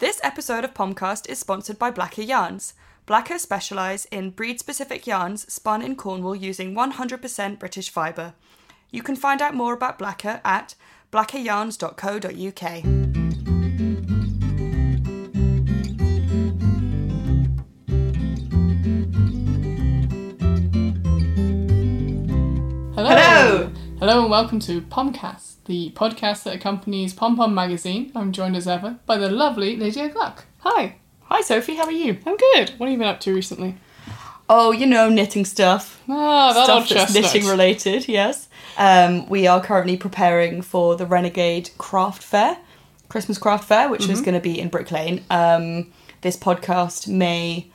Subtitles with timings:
[0.00, 2.72] This episode of Pomcast is sponsored by Blacker Yarns.
[3.04, 8.32] Blacker specialise in breed specific yarns spun in Cornwall using 100% British fibre.
[8.90, 10.74] You can find out more about Blacker at
[11.12, 13.19] blackeryarns.co.uk.
[24.10, 24.22] Hello.
[24.22, 28.10] And welcome to Pomcast, the podcast that accompanies Pom Pom magazine.
[28.16, 30.46] I'm joined as ever by the lovely Lydia Gluck.
[30.58, 30.96] Hi.
[31.26, 32.18] Hi Sophie, how are you?
[32.26, 32.70] I'm good.
[32.76, 33.76] What have you been up to recently?
[34.48, 36.02] Oh, you know, knitting stuff.
[36.08, 37.22] Ah, that stuff that's chestnut.
[37.22, 38.48] knitting related, yes.
[38.76, 42.58] Um, we are currently preparing for the Renegade Craft Fair,
[43.08, 44.12] Christmas Craft Fair, which Mm-hmm.
[44.12, 45.22] is going to be in Brick Lane.
[45.30, 45.92] Um,
[46.22, 47.68] this podcast may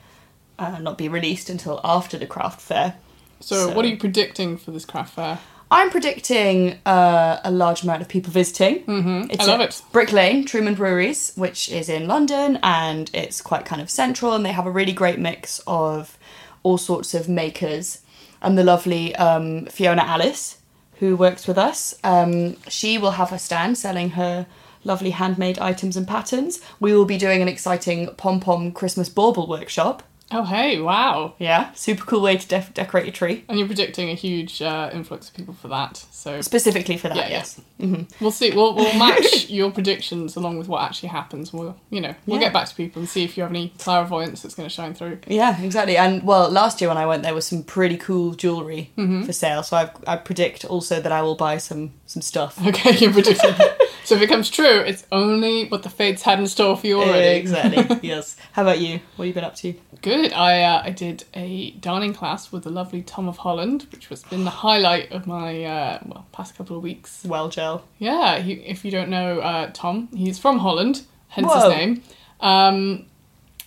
[0.60, 2.96] uh, not be released until after the craft fair.
[3.40, 5.40] so, so- what are you predicting for this craft fair?
[5.72, 8.84] I'm predicting uh, a large amount of people visiting.
[8.84, 9.32] Mm-hmm.
[9.32, 9.82] It's I love it.
[9.92, 14.46] Brick Lane, Truman Breweries, which is in London, and it's quite kind of central, and
[14.46, 16.18] they have a really great mix of
[16.64, 18.02] all sorts of makers.
[18.42, 20.60] And the lovely um, Fiona Alice,
[21.00, 24.46] who works with us, um, she will have her stand selling her
[24.84, 26.62] lovely handmade items and patterns.
[26.80, 30.04] We will be doing an exciting pom pom Christmas bauble workshop.
[30.32, 31.36] Oh, hey, wow.
[31.38, 33.46] Yeah, super cool way to decorate your tree.
[33.48, 35.98] And you're predicting a huge uh, influx of people for that.
[36.12, 37.30] So, Specifically for that, Yeah, yeah.
[37.30, 37.62] yes.
[37.80, 38.50] hmm we'll see.
[38.52, 41.54] We'll, we'll match your predictions along with what actually happens.
[41.54, 42.48] We'll, you know, we'll Yeah.
[42.48, 44.96] get back to people and see if you have any clairvoyance that's going to shine
[44.96, 45.20] through.
[45.28, 45.96] Yeah, exactly.
[45.96, 49.62] And well, last year when I went, there was some pretty cool jewelry for sale.
[49.62, 52.60] So I, I predict also that I will buy some some stuff.
[52.66, 53.54] Okay, you're predicting.
[54.04, 57.00] so if it comes true, it's only what the fates had in store for you
[57.02, 57.38] already.
[57.40, 58.00] Exactly.
[58.08, 58.38] yes.
[58.54, 59.00] How about you?
[59.16, 59.74] What have you been up to?
[60.02, 60.15] Good.
[60.16, 64.24] I uh, I did a darning class with the lovely Tom of Holland, which was
[64.24, 67.24] been the highlight of my uh, well past couple of weeks.
[67.26, 67.84] Well, gel.
[68.00, 71.70] Yeah, he, if you don't know uh, Tom, he's from Holland, hence Whoa.
[71.70, 72.04] his name.
[72.40, 73.06] Um,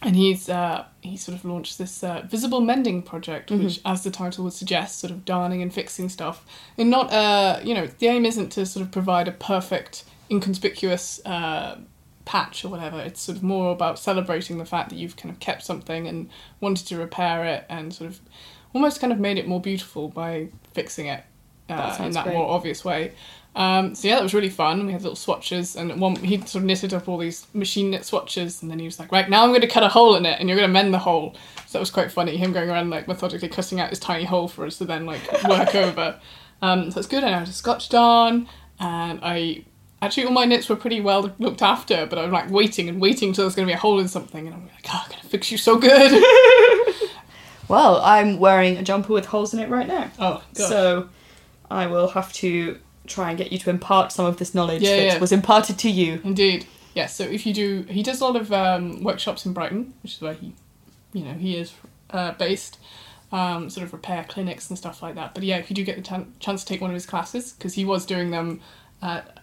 [0.03, 4.11] and he's uh, he sort of launched this uh, visible mending project, which, as the
[4.11, 6.45] title would suggest, sort of darning and fixing stuff.
[6.77, 11.21] And not uh, you know, the aim isn't to sort of provide a perfect, inconspicuous
[11.27, 11.79] uh,
[12.29, 13.01] patch or whatever.
[13.01, 16.29] It's sort of more about celebrating the fact that you've kind of kept something and
[16.61, 18.21] wanted to repair it, and sort of
[18.75, 21.25] almost kind of made it more beautiful by fixing it
[21.69, 22.37] That uh, in that great.
[22.37, 23.13] more obvious way.
[23.57, 24.87] Um, so yeah, that was really fun.
[24.87, 28.05] We had little swatches, and one he sort of knitted up all these machine knit
[28.05, 30.27] swatches, and then he was like, "Right now, I'm going to cut a hole in
[30.27, 31.35] it, and you're going to mend the hole."
[31.67, 32.37] So that was quite funny.
[32.37, 35.23] Him going around like methodically cutting out this tiny hole for us to then like
[35.49, 36.21] work over.
[36.61, 37.25] Um, so it's good.
[37.25, 39.65] I how to scotch darn, and I
[40.03, 43.33] actually all my knits were pretty well looked after, but I'm like waiting and waiting
[43.33, 45.23] till there's going to be a hole in something, and I'm like, "Oh, I'm going
[45.23, 46.23] to fix you so good."
[47.69, 50.11] Well, I'm wearing a jumper with holes in it right now.
[50.19, 50.69] oh, God.
[50.69, 51.09] So
[51.71, 54.97] I will have to try and get you to impart some of this knowledge Yeah,
[54.97, 55.19] that yeah.
[55.19, 56.21] was imparted to you.
[56.25, 56.67] Indeed.
[56.95, 57.15] Yes.
[57.15, 60.21] so if you do, he does a lot of um, workshops in Brighton, which is
[60.23, 60.55] where he,
[61.13, 61.75] you know, he is
[62.11, 62.79] uh, based.
[63.31, 65.35] Um, sort of repair clinics and stuff like that.
[65.35, 67.53] But yeah, if you do get the tan- chance to take one of his classes,
[67.53, 68.63] because he was doing them
[69.03, 69.38] at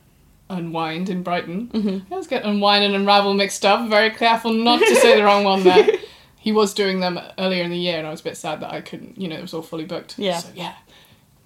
[0.49, 1.69] Unwind in Brighton.
[1.69, 1.97] Mm-hmm.
[2.11, 3.89] I always get Unwind and Unravel mixed up.
[3.89, 5.87] Very careful not to say the wrong one there.
[6.37, 8.71] He was doing them earlier in the year, and I was a bit sad that
[8.71, 9.19] I couldn't.
[9.19, 10.19] You know, it was all fully booked.
[10.19, 10.37] Yeah.
[10.37, 10.75] So yeah,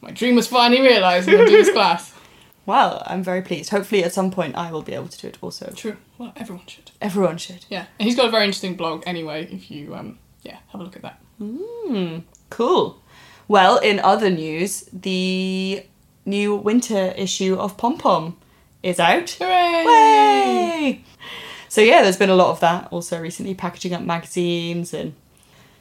[0.01, 1.25] my dream was finally realised.
[1.29, 2.13] Gonna do this class.
[2.65, 3.69] Well, I'm very pleased.
[3.69, 5.71] Hopefully, at some point, I will be able to do it also.
[5.73, 5.95] True.
[6.17, 6.91] Well, everyone should.
[6.99, 7.65] Everyone should.
[7.69, 9.47] Yeah, and he's got a very interesting blog anyway.
[9.49, 11.21] If you um, yeah, have a look at that.
[11.37, 12.17] Hmm,
[12.49, 13.01] cool.
[13.47, 15.85] Well, in other news, the
[16.25, 18.35] new winter issue of Pom Pom
[18.83, 19.31] is out.
[19.39, 19.85] Hooray!
[19.85, 21.03] Way!
[21.67, 25.13] So yeah, there's been a lot of that also recently, packaging up magazines and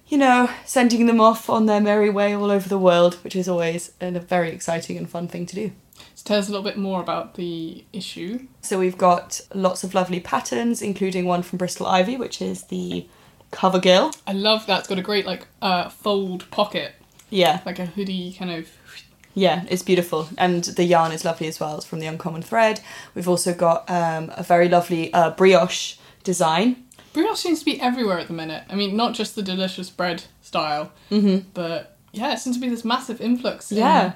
[0.08, 3.48] you know, sending them off on their merry way all over the world, which is
[3.48, 5.72] always a very exciting and fun thing to do.
[6.14, 8.46] So tell us a little bit more about the issue.
[8.62, 13.06] So we've got lots of lovely patterns, including one from Bristol Ivy, which is the
[13.50, 14.12] cover girl.
[14.26, 14.80] I love that.
[14.80, 16.94] It's got a great like uh, fold pocket,
[17.30, 18.68] Yeah, like a hoodie kind of.
[19.38, 21.76] Yeah, it's beautiful, and the yarn is lovely as well.
[21.76, 22.80] It's from the Uncommon Thread.
[23.14, 26.84] We've also got um, a very lovely uh, brioche design.
[27.12, 28.64] Brioche seems to be everywhere at the minute.
[28.68, 31.48] I mean, not just the delicious bread style, Mm-hmm.
[31.54, 33.70] but yeah, it seems to be this massive influx.
[33.72, 34.12] Yeah, in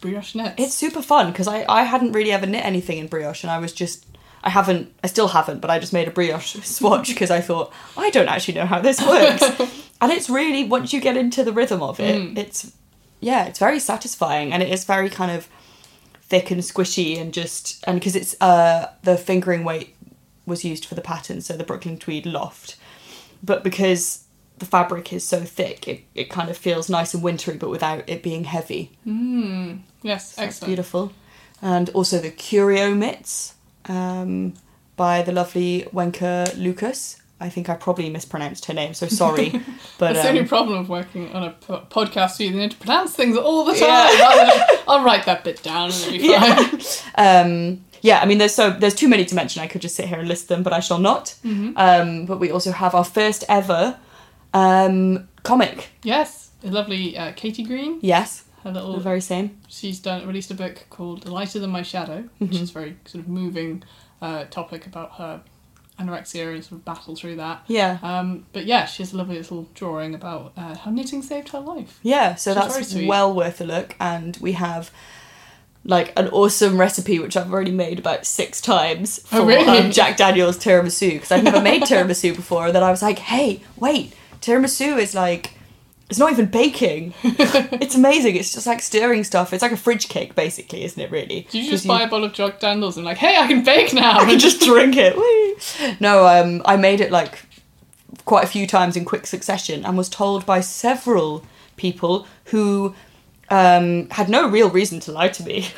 [0.00, 0.54] brioche knits.
[0.58, 3.58] it's super fun because I I hadn't really ever knit anything in brioche, and I
[3.58, 4.04] was just
[4.44, 7.72] I haven't I still haven't, but I just made a brioche swatch because I thought
[7.96, 9.42] I don't actually know how this works,
[10.00, 12.36] and it's really once you get into the rhythm of it, Mm.
[12.38, 12.72] it's
[13.22, 15.48] yeah, it's very satisfying, and it is very kind of
[16.20, 19.94] thick and squishy, and just and because it's uh the fingering weight
[20.46, 22.76] was used for the pattern, so the Brooklyn Tweed Loft,
[23.42, 24.24] but because
[24.58, 28.02] the fabric is so thick, it, it kind of feels nice and wintry, but without
[28.08, 28.90] it being heavy.
[29.06, 30.68] Mm, yes, So that's excellent.
[30.68, 31.12] beautiful.
[31.60, 33.54] And also the curio mitts,
[33.86, 34.54] um,
[34.96, 37.21] by the lovely Wenka Lucas.
[37.42, 39.50] I think I probably mispronounced her name, so sorry.
[39.98, 42.38] but That's the only um, problem of working on a po- podcast.
[42.40, 43.80] You need to pronounce things all the time.
[43.88, 44.66] Yeah.
[44.88, 46.80] I'll write that bit down and it'll be fine.
[47.46, 49.62] um, yeah, I mean, there's so there's too many to mention.
[49.62, 51.34] I could just sit here and list them, but I shall not.
[51.44, 51.72] Mm-hmm.
[51.76, 53.98] Um, but we also have our first ever
[54.54, 55.90] um, comic.
[56.02, 57.98] Yes, a lovely uh, Katie Green.
[58.02, 59.00] Yes, Her the little.
[59.00, 59.58] very same.
[59.68, 62.62] She's done released a book called Lighter Than My Shadow, which Mm-hmm.
[62.62, 63.82] is very sort of moving
[64.20, 65.42] uh, topic about her
[66.02, 67.62] anorexia and sort of battle through that.
[67.68, 71.50] Yeah, Um, but yeah, she has a lovely little drawing about uh, how knitting saved
[71.50, 71.98] her life.
[72.02, 72.34] yeah.
[72.34, 74.90] So that's well worth a look, and we have.
[75.84, 79.66] Like an awesome recipe, which I've already made about six times for Oh, really?
[79.78, 82.66] um, Jack Daniel's tiramisu because I've never made tiramisu before.
[82.66, 85.54] And then I was like, "Hey, wait, tiramisu is like,
[86.10, 87.14] it's not even baking.
[87.22, 88.36] it's amazing.
[88.36, 89.52] It's just like stirring stuff.
[89.52, 91.10] It's like a fridge cake, basically, isn't it?
[91.10, 91.46] Really?
[91.50, 93.94] Do you just buy a bottle of Jack Daniels and like, hey, I can bake
[93.94, 94.18] now?
[94.20, 95.16] I can just drink it.
[95.16, 95.94] Whee!
[96.00, 97.46] No, um, I made it like
[98.24, 101.44] quite a few times in quick succession and was told by several
[101.76, 102.94] people who
[103.48, 105.68] um, had no real reason to lie to me.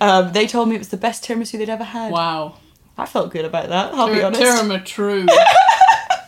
[0.00, 2.12] um, they told me it was the best tiramisu they'd ever had.
[2.12, 2.56] wow.
[2.98, 3.94] I felt good about that.
[3.94, 4.42] I'll be honest.
[4.42, 5.26] Tirama true.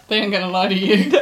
[0.08, 1.12] they ain't gonna lie to you.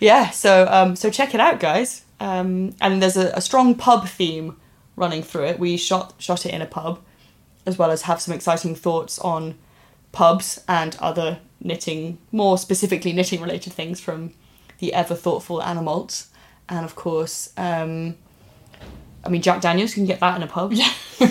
[0.00, 2.04] Yeah, so um, so check it out, guys.
[2.20, 4.56] Um, and there's a, a strong pub theme
[4.94, 5.58] running through it.
[5.58, 7.00] We shot shot it in a pub,
[7.64, 9.56] as well as have some exciting thoughts on
[10.12, 14.32] pubs and other knitting, more specifically knitting related things from
[14.78, 16.28] the ever thoughtful Anna Maltz,
[16.68, 18.16] and of course, um,
[19.24, 19.90] I mean Jack Daniels.
[19.92, 20.72] You can get that in a pub.
[20.72, 20.92] Yeah.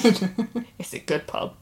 [0.77, 1.55] It's a good pub.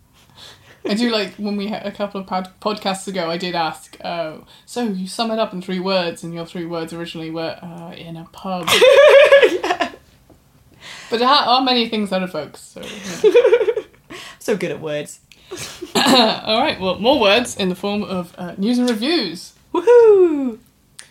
[0.85, 3.30] I do like when we had a couple of pod- podcasts ago.
[3.30, 6.65] I did ask, uh, so you sum it up in three words, and your three
[6.65, 8.69] words originally were uh, in a pub.
[11.13, 12.59] But how are many things that evokes?
[12.59, 13.83] So, yeah.
[14.39, 15.19] So good at words.
[15.95, 16.80] all right.
[16.80, 19.53] Well, more words in the form of uh, news and reviews.
[19.74, 20.57] Woohoo!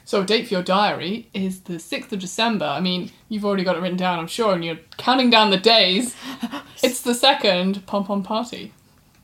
[0.05, 2.65] So, a date for your diary is the 6th of December.
[2.65, 5.57] I mean, you've already got it written down, I'm sure, and you're counting down the
[5.57, 6.17] days.
[6.83, 8.73] It's the second pom pom party.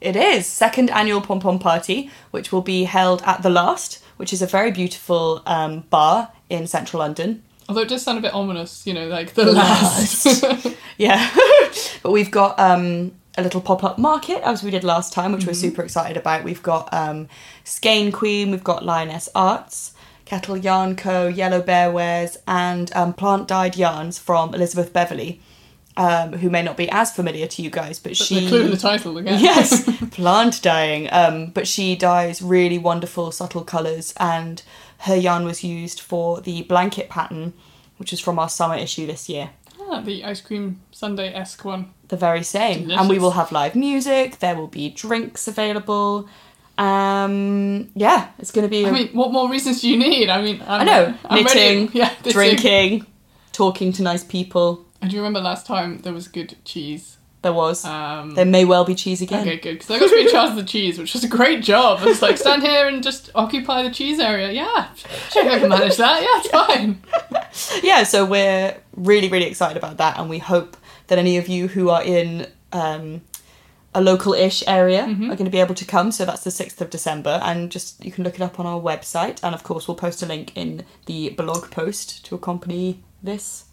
[0.00, 4.33] It is second annual pom pom party, which will be held at the Last, which
[4.33, 7.43] is a very beautiful um, bar in central London.
[7.69, 10.45] Although it does sound a bit ominous, you know, like the last.
[10.99, 11.31] Yeah,
[12.03, 15.47] but we've got um, a little pop up market as we did last time, which
[15.47, 15.61] we're Mm-hmm.
[15.61, 16.43] super excited about.
[16.43, 17.29] We've got um,
[17.62, 19.94] Skein Queen, we've got Lioness Arts,
[20.25, 25.41] Kettle Yarn Co, Yellow Bear Wares, and um, plant dyed yarns from Elizabeth Beverley,
[25.99, 28.65] um, who may not be as familiar to you guys, but But she the clue
[28.67, 29.41] in the title again.
[29.43, 31.09] yes, plant dyeing.
[31.12, 34.62] Um, but she dyes really wonderful, subtle colours, and
[34.99, 37.53] her yarn was used for the blanket pattern,
[37.97, 39.50] which is from our summer issue this year.
[39.81, 41.93] Ah, the ice cream sundae esque one.
[42.09, 42.91] The very same.
[42.91, 44.39] And we will have live music.
[44.39, 46.29] There will be drinks available.
[46.79, 48.87] Um, yeah, it's going to be.
[48.87, 50.29] I mean, what more reasons do you need?
[50.31, 51.91] I mean, I'm, I know I'm knitting, ready.
[51.99, 52.33] Yeah, knitting.
[52.33, 53.06] drinking,
[53.51, 54.87] talking to nice people.
[55.00, 57.17] And do you remember last time there was good cheese?
[57.43, 57.85] There was.
[57.85, 59.43] Um, there may well be cheese again.
[59.47, 59.75] Okay, good.
[59.75, 62.00] Because I got to be in charge of the cheese, which was a great job.
[62.03, 64.50] It's like, stand here and just occupy the cheese area.
[64.50, 64.93] Yeah,
[65.31, 66.21] sure, I can manage that.
[66.21, 67.81] Yeah, it's fine.
[67.85, 71.69] yeah, so we're really, really excited about that, and we hope that any of you
[71.69, 73.23] who are in um,
[73.94, 75.31] a local-ish area Mm-hmm.
[75.31, 76.11] are going to be able to come.
[76.11, 78.81] So that's the sixth of December, and just you can look it up on our
[78.81, 83.67] website, and of course we'll post a link in the blog post to accompany this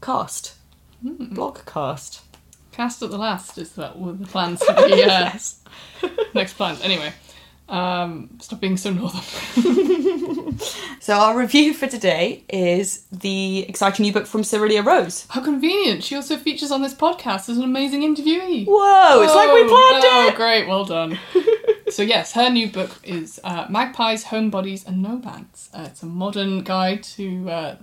[0.00, 0.56] cast.
[1.02, 1.34] Hmm.
[1.34, 2.22] Blog cast.
[2.72, 6.80] Cast at the last is that were the plans for the uh, next plans.
[6.82, 7.12] Anyway,
[7.68, 9.20] um, stop being so northern.
[11.02, 15.26] So our review for today is the exciting new book from Cirilia Rose.
[15.30, 16.04] How convenient!
[16.04, 18.66] She also features on this podcast as an amazing interviewee.
[18.68, 19.20] Whoa!
[19.22, 20.32] It's like we planned oh, it.
[20.32, 21.18] Oh, great, well done.
[21.90, 25.70] so yes, her new book is uh, Magpies, Homebodies, and Nomads.
[25.74, 27.76] Uh, it's a modern guide to uh,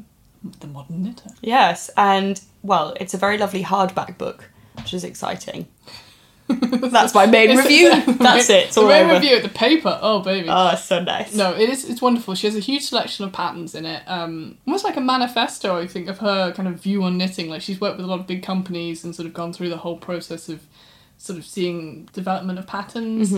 [0.60, 1.30] the modern knitter.
[1.42, 5.68] Yes, and well, it's a very lovely hardback book, which is exciting.
[6.50, 8.14] That's my main It's- review.
[8.18, 8.66] That's it.
[8.68, 9.14] It's the main over.
[9.16, 10.00] review, at the paper.
[10.02, 10.48] Oh baby.
[10.50, 11.36] Oh, it's so nice.
[11.36, 11.88] No, it is.
[11.88, 12.34] It's wonderful.
[12.34, 14.02] She has a huge selection of patterns in it.
[14.08, 17.50] Um, almost like a manifesto, I think, of her kind of view on knitting.
[17.50, 19.78] Like she's worked with a lot of big companies and sort of gone through the
[19.78, 20.66] whole process of
[21.18, 23.32] sort of seeing development of patterns.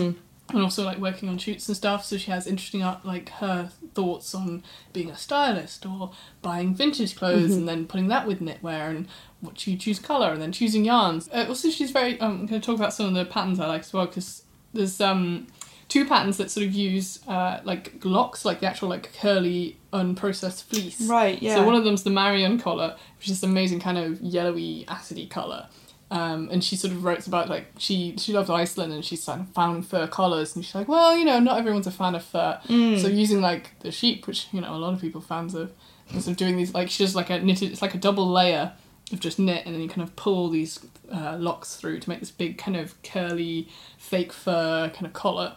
[0.50, 3.70] And also like working on shoots and stuff, so she has interesting art like her
[3.94, 6.10] thoughts on being a stylist or
[6.42, 9.08] buying vintage clothes and then putting that with knitwear and
[9.40, 11.28] what you choose color and then choosing yarns.
[11.32, 12.20] Uh, also, she's very.
[12.20, 14.42] Um, I'm going to talk about some of the patterns I like as well because
[14.74, 15.46] there's um
[15.88, 20.64] two patterns that sort of use uh, like locks, like the actual like curly unprocessed
[20.64, 21.00] fleece.
[21.02, 21.56] Right, yeah.
[21.56, 25.28] So one of them's the Marion collar, which is this amazing kind of yellowy, acidy
[25.28, 25.68] color.
[26.12, 29.86] Um, and she sort of writes about like she she loves Iceland and of found
[29.86, 33.08] fur collars and she's like well you know not everyone's a fan of fur so
[33.08, 35.72] using like the sheep which you know a lot of people are fans of
[36.10, 38.30] and sort of doing these like she does like a knitted it's like a double
[38.30, 38.72] layer
[39.10, 42.20] of just knit and then you kind of pull these uh, locks through to make
[42.20, 43.66] this big kind of curly
[43.96, 45.54] fake fur kind of collar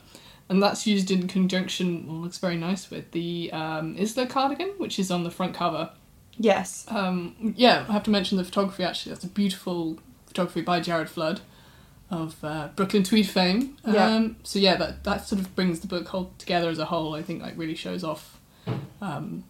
[0.47, 5.00] and that's used in conjunction well looks very nice with the um, Isla cardigan which
[5.00, 5.89] is on the front cover
[6.38, 6.85] Yes.
[6.89, 9.13] um, yeah, I have to mention the photography actually.
[9.13, 10.00] That's a beautiful
[10.36, 11.39] photography by Jared Flood
[12.12, 13.77] of uh, Brooklyn Tweed fame.
[13.88, 14.06] Yeah.
[14.06, 17.15] Um, so yeah, that that sort of brings the book whole together as a whole.
[17.15, 18.39] I think like really shows off,
[19.01, 19.46] um,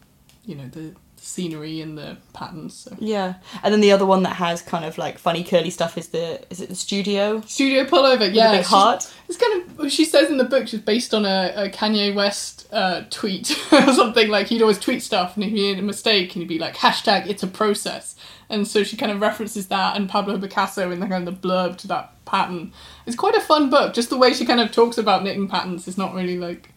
[0.46, 2.75] you know, the scenery and the patterns.
[2.75, 2.96] So.
[3.00, 3.36] Yeah.
[3.63, 6.41] And then the other one that has kind of like funny curly stuff is the
[6.50, 7.41] is it the studio?
[7.41, 8.51] Studio pullover, yeah.
[8.51, 9.12] the big heart.
[9.27, 12.67] It's kind of she says in the book she's based on a, a Kanye West
[12.72, 16.36] uh, tweet or something like he'd always tweet stuff and if he made a mistake
[16.36, 18.15] and he'd be like hashtag it's a process
[18.50, 21.48] and so she kind of references that and Pablo Picasso in the kind of the
[21.48, 22.72] blurb to that pattern.
[23.05, 23.94] It's quite a fun book.
[23.94, 26.70] Just the way she kind of talks about knitting patterns is not really like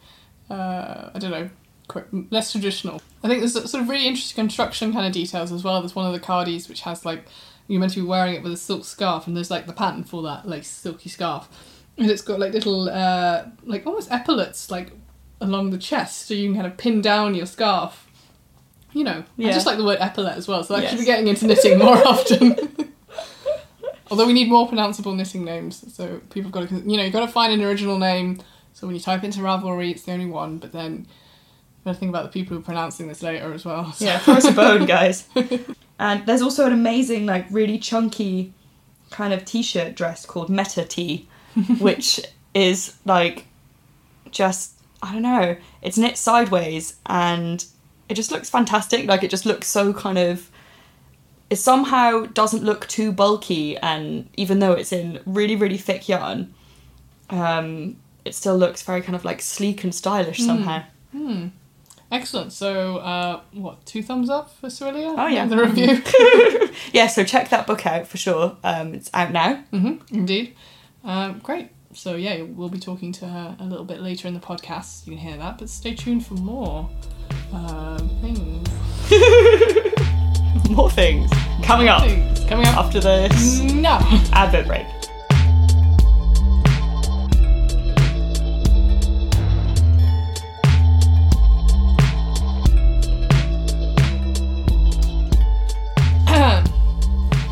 [0.49, 1.51] uh, I don't know
[2.31, 3.01] less traditional.
[3.23, 5.81] I think there's sort of really interesting construction kind of details as well.
[5.81, 7.25] There's one of the cardies which has like
[7.67, 10.05] you're meant to be wearing it with a silk scarf, and there's like the pattern
[10.05, 11.49] for that like silky scarf,
[11.97, 14.93] and it's got like little uh, like almost epaulets like
[15.41, 18.07] along the chest, so you can kind of pin down your scarf.
[18.95, 19.49] You know, Yeah.
[19.51, 21.79] I just like the word epaulet as well, so I should be getting into knitting
[21.79, 22.57] more often.
[24.11, 27.21] Although we need more pronounceable knitting names, so people got to, you know, you've got
[27.21, 28.41] to find an original name.
[28.73, 31.07] So when you type into Ravelry, it's the only one, but then
[31.85, 33.93] got to think about the people who are pronouncing this later as well.
[33.93, 35.29] So- Yeah, throw us a bone, guys.
[35.99, 38.53] And there's also an amazing, like, really chunky
[39.11, 41.27] kind of t-shirt dress called Meta Tee,
[41.79, 42.21] which
[42.55, 43.47] is like
[44.31, 45.57] just I don't know.
[45.83, 47.65] It's knit sideways and
[48.09, 49.07] it just looks fantastic.
[49.07, 50.51] Like it just looks so kind of.
[51.51, 56.53] It somehow doesn't look too bulky, and even though it's in really really thick yarn,
[57.31, 60.83] um, it still looks very kind of like sleek and stylish somehow.
[61.13, 61.47] Hmm.
[62.11, 62.53] Excellent.
[62.53, 65.15] So, uh, what, two thumbs up for Cirilia?
[65.19, 65.45] Oh, yeah.
[65.47, 66.03] The review.
[66.93, 68.57] yeah, so check that book out for sure.
[68.65, 69.57] Um, it's out now.
[69.71, 70.55] hmm indeed.
[71.05, 71.69] Um, great.
[71.93, 75.07] So, yeah, we'll be talking to her a little bit later in the podcast.
[75.07, 76.89] You can hear that, but stay tuned for more
[77.53, 78.69] um, things.
[80.71, 81.31] More things
[81.63, 82.77] coming up Things coming up.
[82.77, 83.99] after this No.
[84.33, 84.87] advert break.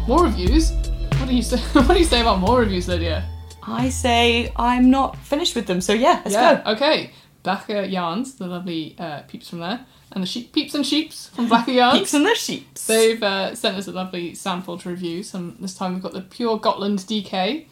[0.06, 0.72] More reviews?
[1.18, 1.58] What do you say?
[1.72, 3.28] What do you say about more reviews, Lydia?
[3.62, 6.62] I say I'm not finished with them, so yeah, let's yeah.
[6.62, 6.72] go.
[6.72, 7.10] Okay.
[7.42, 11.48] Blacker Yarns, the lovely uh, peeps from there, and the sheep peeps and sheeps from
[11.48, 11.98] Blacker Yarns.
[11.98, 12.86] Peeps and the sheeps.
[12.86, 15.22] They've uh, sent us a lovely sample to review.
[15.22, 17.66] Some this time we've got the pure Gotland DK.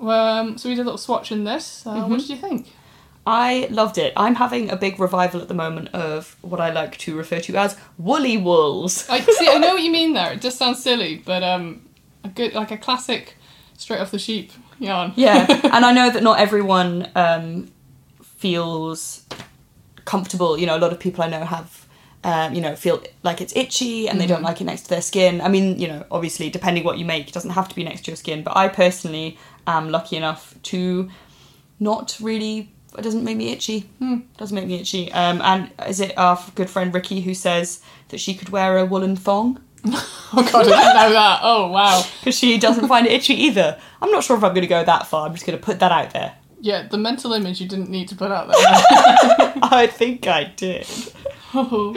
[0.00, 1.86] Um, so we did a little swatch in this.
[1.86, 2.10] Uh, Mm-hmm.
[2.10, 2.72] What did you think?
[3.26, 4.12] I loved it.
[4.16, 7.56] I'm having a big revival at the moment of what I like to refer to
[7.56, 9.08] as woolly wools.
[9.10, 9.48] I see.
[9.48, 10.32] I know what you mean there.
[10.32, 11.82] It just sounds silly, but um,
[12.22, 13.34] a good like a classic,
[13.76, 15.12] straight off the sheep yarn.
[15.16, 17.68] Yeah, and I know that not everyone um,
[18.22, 19.26] feels
[20.04, 20.56] comfortable.
[20.56, 21.88] You know, a lot of people I know have,
[22.22, 25.02] um, you know, feel like it's itchy and they don't like it next to their
[25.02, 25.40] skin.
[25.40, 28.02] I mean, you know, obviously, depending what you make, it doesn't have to be next
[28.02, 28.44] to your skin.
[28.44, 31.10] But I personally am lucky enough to
[31.80, 32.72] not really.
[32.98, 33.88] It doesn't make me itchy.
[34.38, 35.12] Doesn't make me itchy.
[35.12, 38.84] Um, and is it our good friend Ricky who says that she could wear a
[38.84, 39.60] woolen thong?
[40.32, 41.40] Oh god, I didn't know that.
[41.44, 42.02] Oh wow.
[42.18, 43.78] because she doesn't find it itchy either.
[44.02, 45.24] I'm not sure if I'm going to go that far.
[45.24, 46.34] I'm just going to put that out there.
[46.60, 48.56] Yeah, the mental image you didn't need to put out there.
[49.62, 50.84] I think I did.
[51.54, 51.94] oh.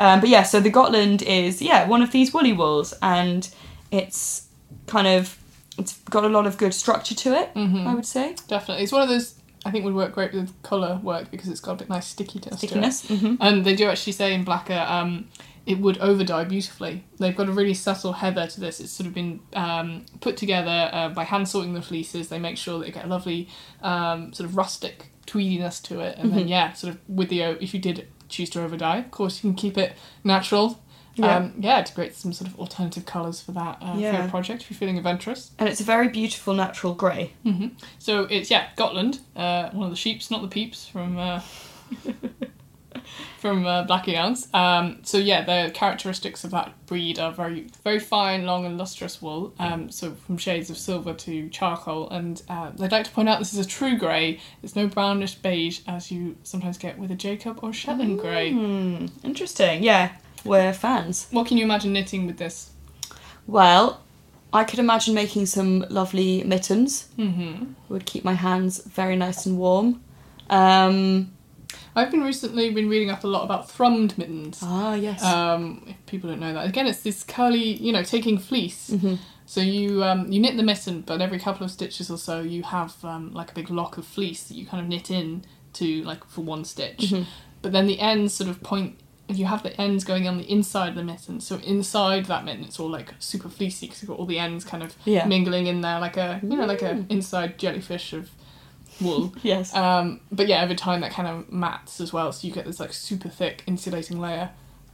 [0.00, 3.48] Um, but yeah, so the Gotland is yeah one of these woolly wools, and
[3.92, 4.48] it's
[4.88, 5.38] kind of
[5.78, 7.50] it's got a lot of good structure to it.
[7.54, 9.35] I would say Definitely, it's one of those
[9.66, 12.60] I think would work great with colour work because it's got a bit nice stickiness.
[12.60, 12.92] to it.
[12.92, 13.06] stickiness.
[13.08, 15.28] hmm And they do actually say in Blacker, um,
[15.66, 17.04] it would over dye beautifully.
[17.18, 18.78] They've got a really subtle heather to this.
[18.80, 22.28] It's sort of been um, put together uh, by hand sorting the fleeces.
[22.28, 23.48] They make sure that you get a lovely
[23.82, 26.16] um, sort of rustic tweediness to it.
[26.18, 28.98] And then, yeah, sort of with the, o- if you did choose to over dye,
[28.98, 30.82] of course, you can keep it natural.
[31.16, 31.36] Yeah.
[31.36, 34.62] Um, yeah, to create some sort of alternative colours for that uh, for your project
[34.62, 35.50] if you're feeling adventurous.
[35.58, 37.32] And it's a very beautiful natural grey.
[37.42, 37.68] hmm
[37.98, 41.40] So it's yeah, Gotland, uh, one of the sheeps, not the peeps from uh,
[43.38, 44.48] from uh, Black Yarns.
[44.52, 49.22] Um, so yeah, the characteristics of that breed are very very fine, long and lustrous
[49.22, 49.54] wool.
[49.58, 53.38] Um, so from shades of silver to charcoal, and uh, I'd like to point out
[53.38, 54.40] this is a true grey.
[54.62, 58.52] It's no brownish beige as you sometimes get with a Jacob or Shetland grey.
[58.52, 59.82] Hmm, interesting.
[59.82, 60.12] Yeah,
[60.46, 61.26] we're fans.
[61.30, 62.70] What can you imagine knitting with this?
[63.46, 64.02] Well,
[64.52, 67.08] I could imagine making some lovely mittens.
[67.18, 67.72] Mm-hmm.
[67.88, 70.02] Would keep my hands very nice and warm.
[70.48, 71.32] Um,
[71.94, 74.60] I've been recently been reading up a lot about thrummed mittens.
[74.62, 75.22] ah, yes.
[75.22, 78.90] Um, if people don't know that, again, it's this curly, you know, taking fleece.
[78.90, 79.14] Mm-hmm.
[79.46, 82.62] So you um, you knit the mitten, but every couple of stitches or so, you
[82.64, 86.02] have um, like a big lock of fleece that you kind of knit in to
[86.02, 86.98] like for one stitch.
[86.98, 87.22] Mm-hmm.
[87.62, 88.98] But then the ends sort of point.
[89.28, 92.62] You have the ends going on the inside of the mitten, so inside that mitten,
[92.64, 95.24] it's all like super fleecy because you've got all the ends kind of Yeah.
[95.24, 95.28] Mm.
[95.28, 98.30] mingling in there, like a you know, like a inside jellyfish of
[99.00, 99.34] wool.
[99.42, 99.74] yes.
[99.74, 102.78] Um, but yeah, over time that kind of mats as well, so you get this
[102.78, 104.50] like super thick insulating layer.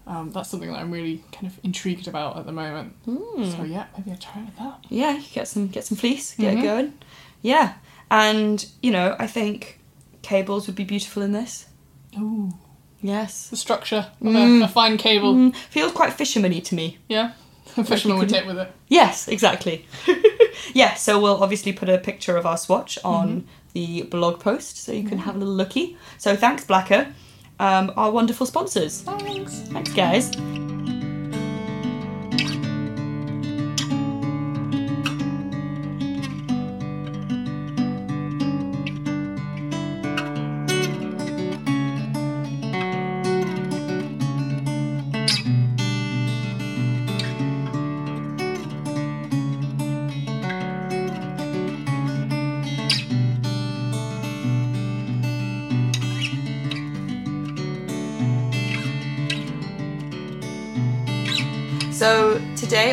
[0.06, 2.94] Um, that's something that I'm really kind of intrigued about at the moment.
[3.04, 4.84] So yeah, maybe I'll try with that.
[4.88, 6.58] yeah, you get some get some fleece, get Mhm.
[6.58, 6.92] it going.
[7.42, 7.74] Yeah,
[8.10, 9.78] and you know, I think
[10.22, 11.66] cables would be beautiful in this.
[12.18, 12.50] Ooh,
[13.02, 14.62] Yes, the structure of Mm.
[14.62, 15.34] a, a fine cable.
[15.34, 16.98] mm, feels quite fisherman-y to me.
[17.08, 17.32] Yeah,
[17.76, 18.70] a fisherman would could- hit with it.
[18.88, 19.86] Yes, exactly.
[20.74, 24.92] yeah, so we'll obviously put a picture of our swatch on the blog post so
[24.92, 25.96] you can have a little looky.
[26.18, 27.08] So thanks, Blacker,
[27.58, 29.00] um, our wonderful sponsors.
[29.00, 29.52] Thanks.
[29.72, 30.30] Thanks, guys.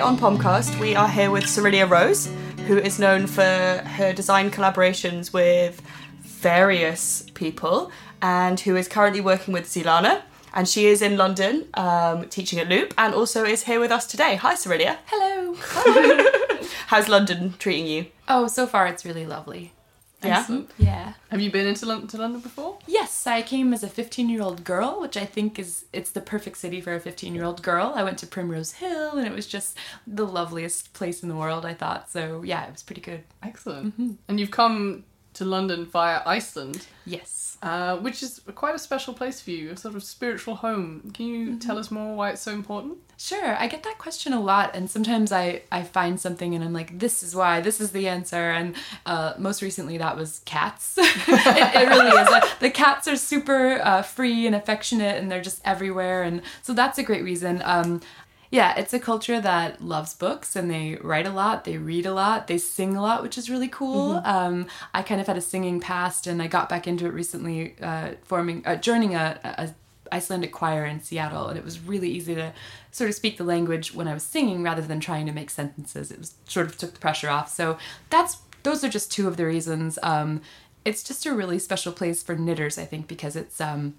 [0.10, 2.32] On Pomcast, we are here with Cirilia Rose,
[2.66, 5.82] who is known for her design collaborations with
[6.22, 10.24] various people, and who is currently working with Zilana.
[10.51, 14.08] And she is in London um, teaching at Loop, and also is here with us
[14.08, 14.34] today.
[14.34, 14.98] Hi, Cirilia.
[15.06, 15.54] Hello.
[16.88, 18.08] How's London treating you?
[18.28, 19.74] Oh, so far it's really lovely.
[20.22, 20.40] Yeah?
[20.40, 20.70] Excellent.
[20.78, 21.14] Yeah.
[21.30, 22.78] Have you been into London, to London before?
[22.88, 26.82] Yes, I came as a 15-year-old girl, which I think is it's the perfect city
[26.82, 27.94] for a 15-year-old girl.
[27.96, 31.66] I went to Primrose Hill and it was just the loveliest place in the world,
[31.66, 32.12] I thought.
[32.12, 33.24] So, yeah, it was pretty good.
[33.42, 33.94] Excellent.
[33.94, 34.12] Mm-hmm.
[34.27, 35.05] And you've come
[35.36, 37.39] to London via Iceland, Yes.
[37.61, 41.11] Uh, which is quite a special place for you, a sort of spiritual home.
[41.13, 42.98] Can you tell us more why it's so important?
[43.17, 46.72] Sure, I get that question a lot, and sometimes I, I find something and I'm
[46.72, 48.51] like, this is why, this is the answer.
[48.51, 50.95] And uh, most recently, that was cats.
[50.98, 52.27] it, it really is.
[52.29, 56.24] Uh, the cats are super uh, free and affectionate, and they're just everywhere.
[56.24, 57.61] And so that's a great reason.
[57.65, 58.00] Um,
[58.51, 62.14] yeah, it's a culture that loves books and they write a lot, they read a
[62.14, 64.22] lot, they sing a lot, which is really cool.
[64.25, 67.75] Um, I kind of had a singing past and I got back into it recently,
[67.81, 69.70] uh, forming, uh, joining a, a
[70.12, 72.53] Icelandic choir in Seattle, and it was really easy to
[72.92, 76.12] sort of speak the language when I was singing rather than trying to make sentences.
[76.12, 77.50] It was sort of took the pressure off.
[77.50, 77.77] So
[78.09, 80.00] that's those are just two of the reasons.
[80.03, 80.42] Um,
[80.85, 83.96] it's just a really special place for knitters, I think, because it's um,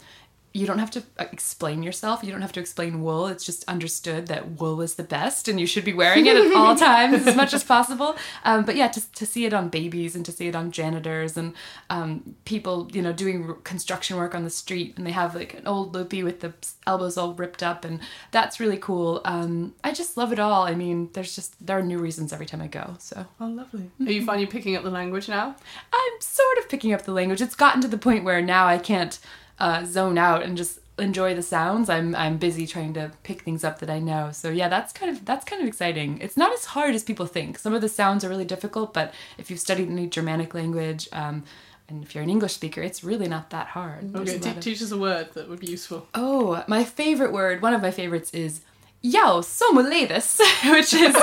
[0.52, 2.24] you don't have to uh, explain yourself.
[2.24, 3.28] You don't have to explain wool.
[3.28, 6.52] It's just understood that wool is the best and you should be wearing it at
[6.56, 8.16] all times as much as possible.
[8.44, 11.36] Um, but yeah, to, to see it on babies and to see it on janitors
[11.36, 11.54] and
[11.88, 15.66] um, people, you know, doing construction work on the street and they have like an
[15.68, 16.52] old loopy with the
[16.86, 18.00] elbows all ripped up and
[18.32, 19.20] that's really cool.
[19.24, 20.64] Um, I just love it all.
[20.64, 22.96] I mean, there's just, there are new reasons every time I go.
[22.98, 23.90] So Oh, lovely.
[24.04, 25.54] Are you finding picking up the language now?
[25.92, 27.40] I'm sort of picking up the language.
[27.40, 29.18] It's gotten to the point where now I can't
[29.60, 31.88] uh, zone out and just enjoy the sounds.
[31.88, 34.30] I'm I'm busy trying to pick things up that I know.
[34.32, 36.18] So yeah, that's kind of that's kind of exciting.
[36.20, 37.58] It's not as hard as people think.
[37.58, 41.44] Some of the sounds are really difficult, but if you've studied any Germanic language, um,
[41.88, 44.14] and if you're an English speaker, it's really not that hard.
[44.14, 46.06] Okay, te- of- teach us a word that would be useful.
[46.14, 48.60] Oh, my favorite word, one of my favorites is
[49.02, 50.38] Yo, somuledes,
[50.70, 51.16] which is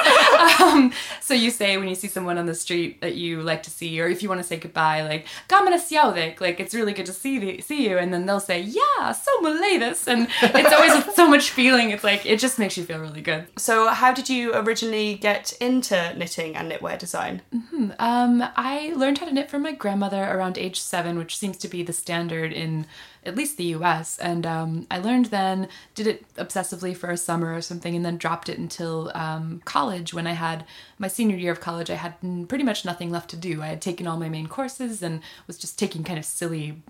[0.59, 3.69] um, so you say when you see someone on the street that you like to
[3.69, 7.05] see, or if you want to say goodbye, like "Gamana siaudek," like it's really good
[7.05, 11.29] to see the, see you, and then they'll say "Yeah, somuledes," and it's always so
[11.29, 11.91] much feeling.
[11.91, 13.45] It's like it just makes you feel really good.
[13.59, 17.43] So, how did you originally get into knitting and knitwear design?
[17.99, 21.67] Um, I learned how to knit from my grandmother around age seven, which seems to
[21.67, 22.87] be the standard in
[23.25, 24.17] at least the US.
[24.17, 28.17] And um, I learned then, did it obsessively for a summer or something, and then
[28.17, 30.65] dropped it until um, college when I had
[30.97, 31.89] my senior year of college.
[31.89, 32.15] I had
[32.47, 33.61] pretty much nothing left to do.
[33.61, 36.81] I had taken all my main courses and was just taking kind of silly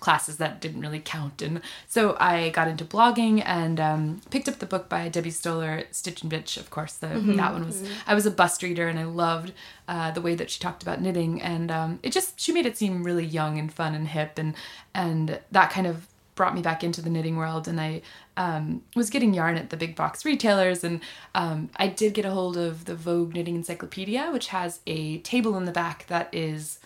[0.00, 1.42] classes that didn't really count.
[1.42, 5.84] And so I got into blogging and um, picked up the book by Debbie Stoller,
[5.90, 6.56] Stitch and Bitch.
[6.56, 7.82] Of course, the, that one was.
[8.06, 9.52] I was a bust reader and I loved
[9.86, 12.76] uh, the way that she talked about knitting, and um, it just she made it
[12.76, 14.54] seem really young and fun and hip, and
[14.94, 16.06] and that kind of
[16.38, 18.00] brought me back into the knitting world and I
[18.36, 21.00] um, was getting yarn at the big box retailers and
[21.34, 25.56] um, I did get a hold of the Vogue Knitting Encyclopedia, which has a table
[25.56, 26.78] in the back that is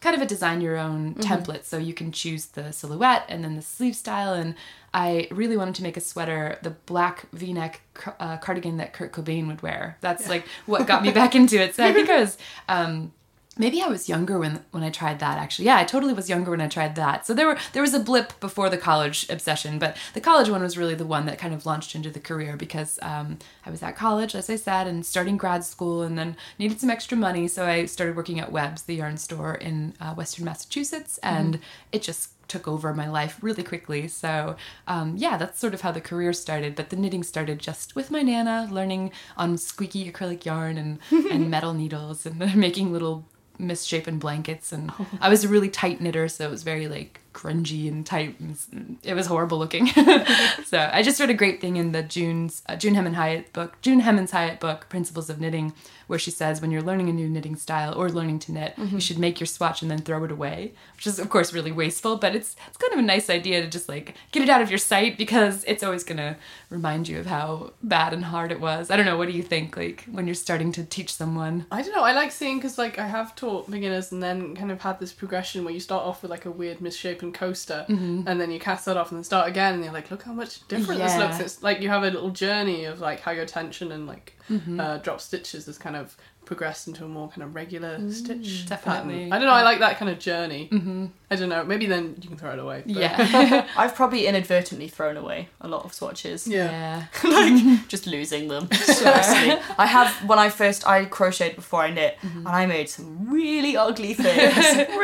[0.00, 3.54] kind of a design your own template so you can choose the silhouette and then
[3.54, 4.54] the sleeve style and
[4.94, 7.82] i really wanted to make a sweater the black v-neck
[8.18, 9.96] uh, cardigan that kurt cobain would wear.
[10.00, 11.74] That's like what got me back into it.
[11.74, 13.12] So i think i was um,
[13.60, 15.66] maybe I was younger when when I tried that actually.
[15.66, 17.26] Yeah, I totally was younger when I tried that.
[17.26, 20.62] So there were there was a blip before the college obsession, but the college one
[20.62, 23.82] was really the one that kind of launched into the career because um, I was
[23.82, 27.46] at college, as I said, and starting grad school, and then needed some extra money,
[27.46, 31.60] so I started working at WEBS, the yarn store in uh, Western Massachusetts, and
[31.92, 34.08] it just took over my life really quickly.
[34.08, 34.56] So,
[34.88, 36.74] um, yeah, that's sort of how the career started.
[36.74, 41.48] But the knitting started just with my nana, learning on squeaky acrylic yarn and, and
[41.56, 43.24] metal needles and making little
[43.60, 44.72] misshapen blankets.
[44.72, 48.38] And I was a really tight knitter, so it was very like grungy and tight.
[48.40, 49.86] And it was horrible looking.
[50.64, 53.80] so I just read a great thing in the June's uh, June Hemmons Hyatt book,
[53.82, 55.72] June Hemmons Hyatt book, Principles of Knitting,
[56.06, 59.00] where she says when you're learning a new knitting style or learning to knit, you
[59.00, 62.16] should make your swatch and then throw it away, which is of course really wasteful,
[62.16, 64.70] but it's it's kind of a nice idea to just like get it out of
[64.70, 66.36] your sight because it's always gonna
[66.68, 68.90] remind you of how bad and hard it was.
[68.90, 69.16] I don't know.
[69.16, 69.76] What do you think?
[69.76, 71.66] Like when you're starting to teach someone.
[71.70, 72.02] I don't know.
[72.02, 75.12] I like seeing because like I have taught beginners and then kind of had this
[75.12, 77.84] progression where you start off with like a weird misshapen coaster
[78.26, 80.32] and then you cast that off and then start again and you're like, look how
[80.32, 81.38] much different this looks.
[81.44, 84.36] It's like you have a little journey of like how your tension and like
[84.80, 86.16] uh, drop stitches has kind of
[86.50, 89.14] progressed into a more kind of regular stitch definitely.
[89.14, 89.32] pattern.
[89.32, 89.54] I don't know.
[89.54, 90.68] I like that kind of journey.
[90.72, 91.06] Mm-hmm.
[91.30, 91.62] I don't know.
[91.62, 92.82] Maybe then you can throw it away.
[92.84, 93.66] but- Yeah.
[93.76, 96.48] I've probably inadvertently thrown away a lot of swatches.
[96.48, 97.04] Yeah.
[97.24, 98.68] like just losing them.
[98.72, 99.58] Seriously.
[99.78, 102.38] I have when I first I crocheted before I knit Mm-hmm.
[102.38, 104.56] and I made some really ugly things.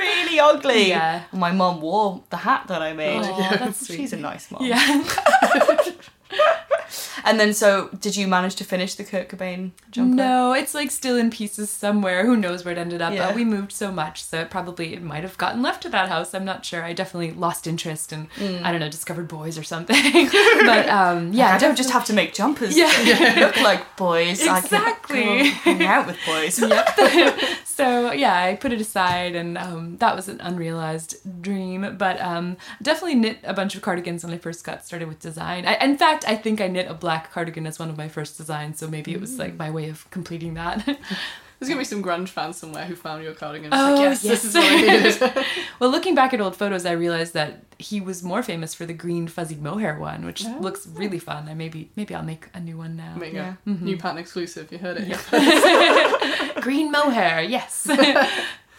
[0.02, 0.88] really ugly.
[0.88, 1.22] Yeah.
[1.30, 3.22] And my mum wore the hat that I made.
[3.22, 3.96] Aw, that's sweet.
[3.98, 4.64] She's a nice mum.
[4.64, 5.04] Yeah.
[7.24, 10.14] And then so did you manage to finish the Kurt Cobain jumper?
[10.14, 12.24] No, it's like still in pieces somewhere.
[12.26, 13.14] Who knows where it ended up?
[13.14, 13.28] Yeah.
[13.28, 16.08] Uh, we moved so much, so it probably it might have gotten left at that
[16.08, 16.34] house.
[16.34, 16.82] I'm not sure.
[16.82, 19.96] I definitely lost interest and I don't know, discovered boys or something.
[20.64, 22.86] but um, yeah, I don't just have to make jumpers Yeah.
[23.04, 24.40] that look like boys.
[24.40, 25.22] Exactly.
[25.22, 26.58] I can go hang out with boys.
[26.60, 26.98] yep.
[27.64, 31.96] so yeah, I put it aside, and um, that was an unrealized dream.
[31.98, 35.66] But um, definitely knit a bunch of cardigans when I first got started with design.
[35.66, 38.36] I, in fact, I think I knit a black cardigan as one of my first
[38.36, 39.58] designs, so maybe it was like mm.
[39.58, 40.84] my way of completing that.
[41.58, 43.68] There's gonna be some grunge fans somewhere who found your cardigan.
[43.72, 44.42] It's Oh, like, yes, yes.
[44.42, 45.46] this is what I needed.
[45.78, 48.92] well, looking back at old photos, I realized that he was more famous for the
[48.92, 50.58] green fuzzy mohair one, which Oh.
[50.60, 51.48] looks really fun.
[51.48, 53.14] I maybe maybe I'll make a new one now.
[53.20, 53.54] You Yeah.
[53.64, 53.72] go.
[53.72, 54.00] New mm-hmm.
[54.00, 54.72] pattern exclusive.
[54.72, 55.04] You heard it.
[55.06, 57.86] here green mohair, yes.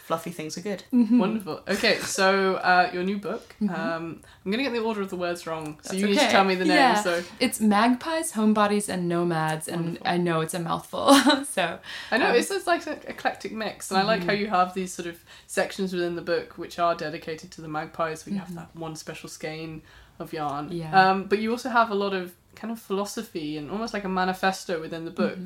[0.07, 0.83] Fluffy things are good.
[0.93, 1.63] Wonderful.
[1.67, 3.53] Okay, so uh, your new book.
[3.61, 6.29] Um, I'm gonna get the order of the words wrong, so That's you need to
[6.29, 6.77] tell me the name.
[6.77, 7.01] Yeah.
[7.01, 10.07] So It's magpies, homebodies, and nomads, and Wonderful.
[10.07, 11.13] I know it's a mouthful.
[11.51, 14.47] so I know Um, it's just like an eclectic mix, and I like how you
[14.47, 18.31] have these sort of sections within the book which are dedicated to the magpies, where
[18.33, 19.81] you have that one special skein
[20.19, 20.71] of yarn.
[20.71, 21.09] Yeah.
[21.11, 24.09] Um, but you also have a lot of kind of philosophy and almost like a
[24.09, 25.37] manifesto within the book.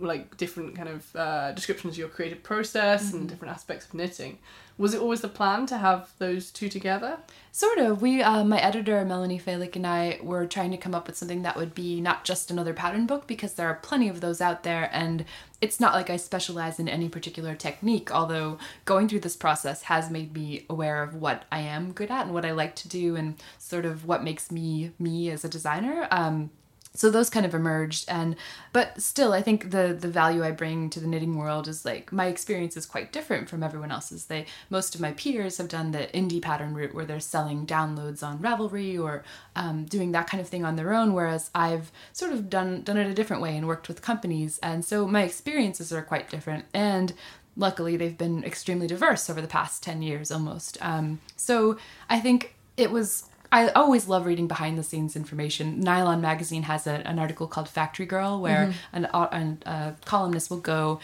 [0.00, 4.38] Like different kind of uh, descriptions of your creative process and different aspects of knitting.
[4.78, 7.18] Was it always the plan to have those two together?
[7.52, 8.00] Sort of.
[8.00, 11.42] We, uh, my editor Melanie Falick and I were trying to come up with something
[11.42, 14.62] that would be not just another pattern book because there are plenty of those out
[14.62, 15.26] there, and
[15.60, 18.10] it's not like I specialize in any particular technique.
[18.10, 22.24] Although going through this process has made me aware of what I am good at
[22.24, 25.48] and what I like to do, and sort of what makes me me as a
[25.48, 26.08] designer.
[26.10, 26.50] Um,
[26.92, 28.34] so those kind of emerged and
[28.72, 32.12] but still i think the the value i bring to the knitting world is like
[32.12, 34.26] my experience is quite different from everyone else's.
[34.26, 38.22] They most of my peers have done the indie pattern route where they're selling downloads
[38.22, 39.24] on ravelry or
[39.56, 42.96] um, doing that kind of thing on their own whereas i've sort of done done
[42.96, 46.64] it a different way and worked with companies and so my experiences are quite different
[46.74, 47.12] and
[47.56, 50.78] luckily they've been extremely diverse over the past 10 years almost.
[50.80, 51.76] Um, so
[52.08, 55.80] i think it was I always love reading behind the scenes information.
[55.80, 58.96] Nylon magazine has a, an article called Factory Girl where mm-hmm.
[58.96, 61.00] an, au- an a columnist will go,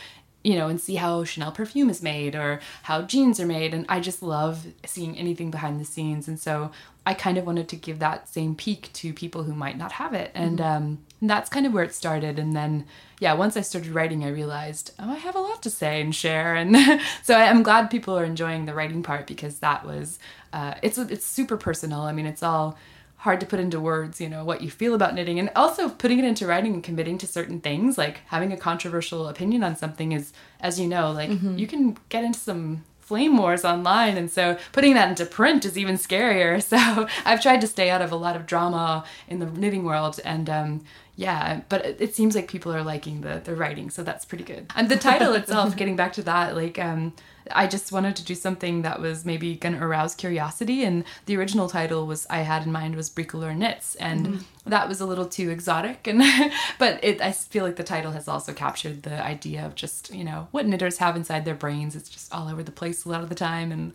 [0.46, 3.74] you know, and see how Chanel perfume is made or how jeans are made.
[3.74, 6.28] And I just love seeing anything behind the scenes.
[6.28, 6.70] And so
[7.04, 10.14] I kind of wanted to give that same peek to people who might not have
[10.14, 10.30] it.
[10.37, 12.38] And um, that's kind of where it started.
[12.38, 12.87] And then,
[13.18, 16.14] yeah, once I started writing, I realized, oh, I have a lot to say and
[16.14, 16.54] share.
[16.54, 16.76] And
[17.24, 20.20] so I- I'm glad people are enjoying the writing part because that was,
[20.52, 22.02] uh, it's, it's super personal.
[22.02, 22.78] I mean, it's all
[23.18, 25.38] hard to put into words, you know, what you feel about knitting.
[25.38, 29.29] And also putting it into writing and committing to certain things, like having a controversial
[29.29, 33.64] opinion on something is, as you know, like you can get into some flame wars
[33.64, 34.16] online.
[34.16, 36.57] And so putting that into print is even scarier.
[36.66, 40.18] So i've tried to stay out of a lot of drama in the knitting world.
[40.24, 40.85] And um,
[41.16, 44.44] yeah but it, it seems like people are liking the, the writing so that's pretty
[44.44, 47.12] good and the title itself getting back to that like um,
[47.50, 50.85] I just wanted to do something that was maybe going to arouse curiosity.
[50.85, 54.70] And the original title was I had in mind was Bricoleur Knits, and mm-hmm.
[54.70, 56.07] that was a little too exotic.
[56.07, 56.22] And
[56.79, 60.24] but it, I feel like the title has also captured the idea of just you
[60.24, 61.94] know what knitters have inside their brains.
[61.94, 63.92] It's just all over the place a lot of the time, and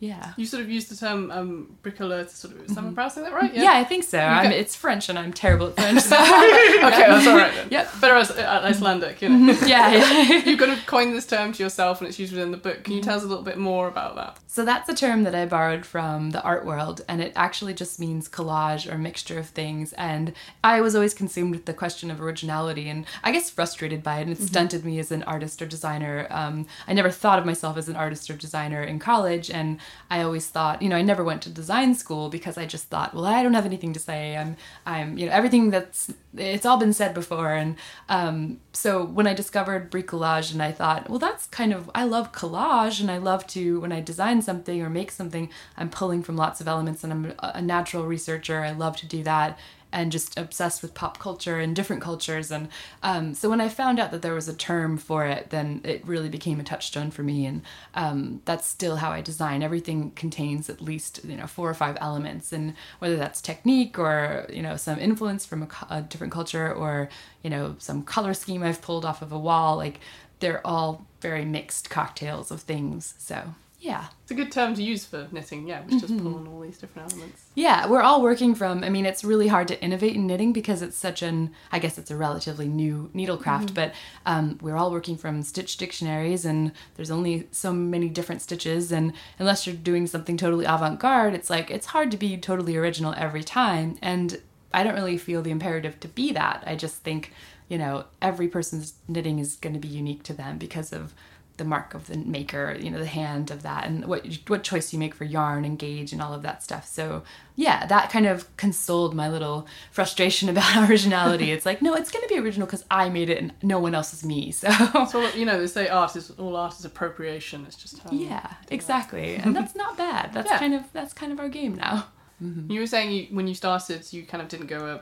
[0.00, 0.32] yeah.
[0.36, 2.62] You sort of used the term um, bricoleur to sort of.
[2.62, 2.94] Is mm-hmm.
[2.94, 3.52] pronouncing that right?
[3.52, 4.18] Yeah, yeah I think so.
[4.18, 6.02] Mean, it's French and I'm terrible at French.
[6.02, 6.16] So.
[6.18, 7.68] okay, that's all right then.
[7.70, 8.00] Yep.
[8.00, 9.52] Better as uh, Icelandic, you know.
[9.52, 9.66] Mm-hmm.
[9.66, 10.42] yeah, yeah.
[10.44, 12.84] You've got to coin this term to yourself and it's used within the book.
[12.84, 14.38] Can you tell us a little bit more about that?
[14.46, 17.98] So that's a term that I borrowed from the art world and it actually just
[17.98, 19.92] means collage or mixture of things.
[19.94, 20.32] And
[20.62, 24.22] I was always consumed with the question of originality and I guess frustrated by it
[24.22, 24.46] and it mm-hmm.
[24.46, 26.28] stunted me as an artist or designer.
[26.30, 29.78] Um, I never thought of myself as an artist or designer in college and
[30.10, 33.14] I always thought you know, I never went to design school because I just thought,
[33.14, 34.36] well, I don't have anything to say.
[34.36, 37.54] I'm, I'm, you know, everything that's, it's all been said before.
[37.54, 37.76] And
[38.08, 42.32] um, so when I discovered bricolage and I thought, well, that's kind of, I love
[42.32, 46.36] collage and I love to, when I design something or make something, I'm pulling from
[46.36, 48.60] lots of elements and I'm a natural researcher.
[48.60, 49.58] I love to do that
[49.92, 52.50] and just obsessed with pop culture and different cultures.
[52.50, 52.68] And
[53.02, 56.06] um, so when I found out that there was a term for it, then it
[56.06, 57.46] really became a touchstone for me.
[57.46, 57.62] And
[57.94, 59.62] um, that's still how I design.
[59.62, 64.46] Everything contains at least you know four or five elements, and whether that's technique or
[64.52, 67.08] you know some influence from a, a different culture or
[67.42, 70.00] you know some color scheme I've pulled off of a wall, like
[70.40, 73.14] they're all very mixed cocktails of things.
[73.18, 74.06] So yeah.
[74.22, 76.22] It's a good term to use for knitting, yeah, which just mm-hmm.
[76.22, 77.44] pull on all these different elements.
[77.54, 80.82] Yeah, we're all working from, I mean, it's really hard to innovate in knitting because
[80.82, 83.74] it's such an, I guess it's a relatively new needlecraft, mm-hmm.
[83.74, 83.94] but
[84.26, 88.90] um, we're all working from stitch dictionaries and there's only so many different stitches.
[88.90, 92.76] And unless you're doing something totally avant garde, it's like, it's hard to be totally
[92.76, 93.96] original every time.
[94.02, 94.40] And
[94.74, 96.64] I don't really feel the imperative to be that.
[96.66, 97.32] I just think,
[97.68, 101.14] you know, every person's knitting is going to be unique to them because of
[101.58, 104.92] the mark of the maker, you know, the hand of that, and what what choice
[104.92, 106.86] you make for yarn and gauge and all of that stuff.
[106.86, 107.22] So
[107.54, 111.52] yeah, that kind of consoled my little frustration about originality.
[111.52, 113.94] it's like no, it's going to be original because I made it and no one
[113.94, 114.50] else is me.
[114.52, 114.70] So
[115.10, 117.64] so you know they say art is all art is appropriation.
[117.66, 120.32] It's just how yeah, exactly, and that's not bad.
[120.32, 120.58] That's yeah.
[120.58, 122.06] kind of that's kind of our game now.
[122.42, 122.70] Mm-hmm.
[122.70, 125.00] You were saying you, when you started, you kind of didn't go a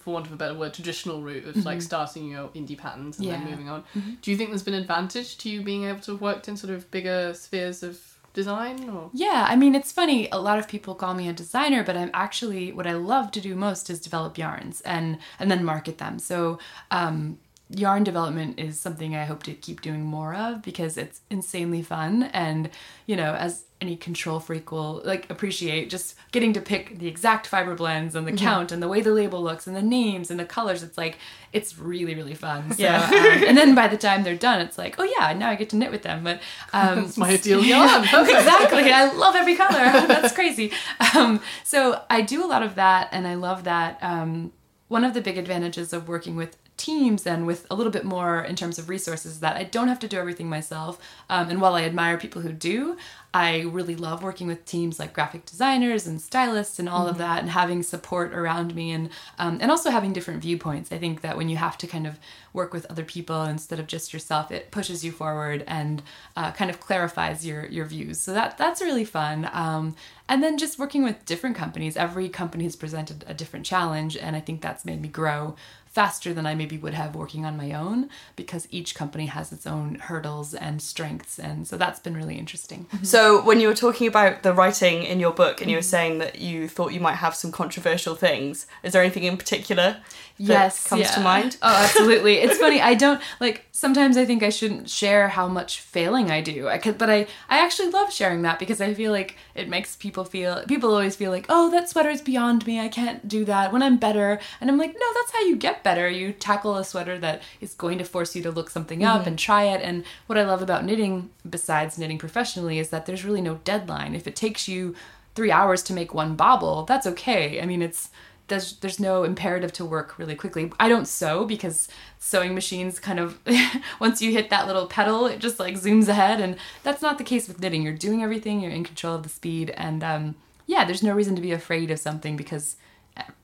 [0.00, 1.66] for want of a better word, traditional route of mm-hmm.
[1.66, 3.38] like starting your indie patterns and yeah.
[3.38, 3.82] then moving on.
[3.94, 4.14] Mm-hmm.
[4.22, 6.72] Do you think there's been advantage to you being able to have worked in sort
[6.72, 8.00] of bigger spheres of
[8.32, 11.82] design or yeah i mean it's funny a lot of people call me a designer
[11.82, 15.64] but i'm actually what i love to do most is develop yarns and and then
[15.64, 16.56] market them so
[16.92, 17.36] um
[17.70, 22.24] yarn development is something I hope to keep doing more of because it's insanely fun
[22.24, 22.70] and
[23.06, 27.46] you know as any control freak will like appreciate just getting to pick the exact
[27.46, 28.44] fiber blends and the mm-hmm.
[28.44, 30.82] count and the way the label looks and the names and the colors.
[30.82, 31.18] It's like
[31.52, 32.72] it's really really fun.
[32.72, 33.04] So, yeah.
[33.04, 35.70] um, and then by the time they're done it's like oh yeah now I get
[35.70, 36.24] to knit with them.
[36.24, 36.40] But
[36.72, 38.02] um it's my ideal yarn.
[38.04, 38.92] exactly.
[38.92, 40.06] I love every color.
[40.06, 40.72] That's crazy.
[41.14, 44.52] Um so I do a lot of that and I love that um
[44.88, 48.42] one of the big advantages of working with teams and with a little bit more
[48.42, 50.98] in terms of resources that I don't have to do everything myself.
[51.28, 52.96] Um, and while I admire people who do,
[53.32, 57.10] I really love working with teams like graphic designers and stylists and all mm-hmm.
[57.10, 60.90] of that, and having support around me, and um, and also having different viewpoints.
[60.90, 62.18] I think that when you have to kind of
[62.52, 66.02] work with other people instead of just yourself, it pushes you forward and
[66.36, 68.18] uh, kind of clarifies your your views.
[68.18, 69.48] So that that's really fun.
[69.52, 69.94] Um,
[70.28, 71.96] and then just working with different companies.
[71.96, 75.54] Every company has presented a different challenge, and I think that's made me grow
[75.90, 79.66] faster than I maybe would have working on my own because each company has its
[79.66, 81.38] own hurdles and strengths.
[81.38, 82.86] And so that's been really interesting.
[83.02, 85.88] So, when you were talking about the writing in your book and you were mm-hmm.
[85.88, 89.96] saying that you thought you might have some controversial things, is there anything in particular
[90.40, 91.10] yes comes yeah.
[91.10, 91.56] to mind.
[91.62, 92.38] Oh absolutely.
[92.38, 96.40] It's funny i don't like sometimes i think i shouldn't share how much failing i
[96.40, 96.68] do.
[96.68, 99.96] I could but i i actually love sharing that because i feel like it makes
[99.96, 102.80] people feel people always feel like oh that sweater is beyond me.
[102.80, 104.40] I can't do that when i'm better.
[104.60, 106.08] And i'm like no that's how you get better.
[106.08, 109.28] You tackle a sweater that is going to force you to look something up mm-hmm.
[109.28, 109.82] and try it.
[109.82, 114.14] And what i love about knitting besides knitting professionally is that there's really no deadline.
[114.14, 114.94] If it takes you
[115.34, 117.60] three hours to make one bobble that's okay.
[117.60, 118.10] I mean it's
[118.50, 120.70] there's there's no imperative to work really quickly.
[120.78, 123.38] I don't sew because sewing machines kind of
[124.00, 127.24] once you hit that little pedal, it just like zooms ahead, and that's not the
[127.24, 127.82] case with knitting.
[127.82, 130.34] You're doing everything, you're in control of the speed, and um,
[130.66, 132.76] yeah, there's no reason to be afraid of something because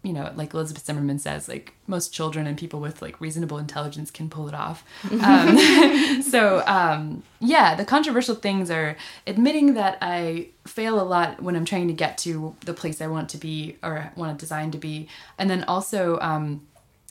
[0.02, 4.10] you know, like Elizabeth Zimmermann says, like most children and people with like reasonable intelligence
[4.10, 4.84] can pull it off.
[5.10, 11.56] Um, so um, yeah, the controversial things are admitting that I fail a lot when
[11.56, 14.70] I'm trying to get to the place I want to be or want to design
[14.72, 15.08] to be,
[15.38, 16.66] and then also um,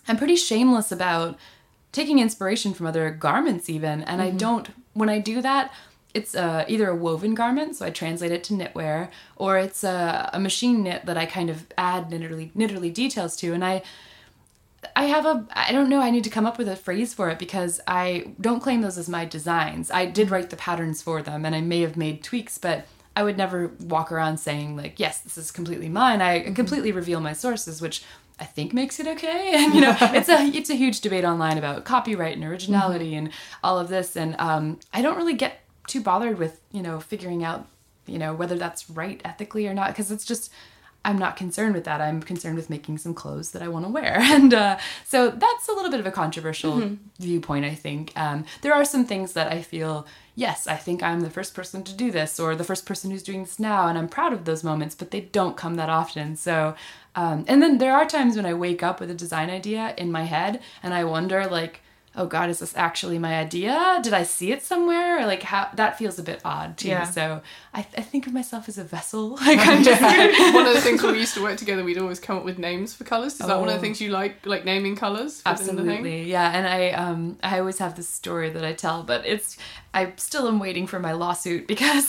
[0.07, 1.37] I'm pretty shameless about
[1.91, 5.73] taking inspiration from other garments even, and I don't when I do that
[6.15, 10.29] it's uh, either a woven garment, so I translate it to knitwear, or it's a,
[10.31, 13.53] a machine knit that I kind of add knitterly, knitterly details to.
[13.53, 13.83] And I,
[14.95, 17.29] I have a, I don't know, I need to come up with a phrase for
[17.29, 19.91] it because I don't claim those as my designs.
[19.91, 23.23] I did write the patterns for them and I may have made tweaks, but I
[23.23, 26.21] would never walk around saying, like, yes, this is completely mine.
[26.21, 28.05] I completely reveal my sources, which
[28.39, 29.51] I think makes it okay.
[29.55, 33.31] And you know, it's a it's a huge debate online about copyright and originality and
[33.63, 34.15] all of this.
[34.15, 37.67] And um, I don't really get too bothered with you know figuring out
[38.05, 40.51] you know whether that's right ethically or not because it's just
[41.05, 42.01] I'm not concerned with that.
[42.01, 45.69] I'm concerned with making some clothes that I want to wear, and uh, so that's
[45.69, 47.63] a little bit of a controversial viewpoint.
[47.63, 51.29] I think um, there are some things that I feel yes, I think I'm the
[51.29, 54.09] first person to do this, or the first person who's doing this now, and I'm
[54.09, 56.35] proud of those moments, but they don't come that often.
[56.35, 56.75] So,
[57.15, 60.11] um, and then there are times when I wake up with a design idea in
[60.11, 61.81] my head, and I wonder like
[62.17, 65.69] oh god is this actually my idea did i see it somewhere or like how
[65.75, 67.03] that feels a bit odd too Yeah.
[67.03, 67.41] so
[67.73, 70.01] I, I think of myself as a vessel like i'm just
[70.55, 72.57] one of the things when we used to work together, we'd always come up with
[72.57, 73.33] names for colors.
[73.33, 73.81] Is that one of the Oh.
[73.81, 75.41] things you like, like naming colors?
[75.45, 75.89] within the thing?
[75.91, 79.57] absolutely yeah and i um i always have this story that i tell but it's
[79.93, 82.07] i still am waiting for my lawsuit because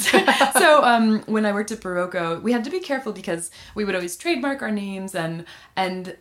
[0.52, 3.94] so um when i worked at Berroco we had to be careful because we would
[3.94, 5.44] always trademark our names and
[5.76, 6.16] and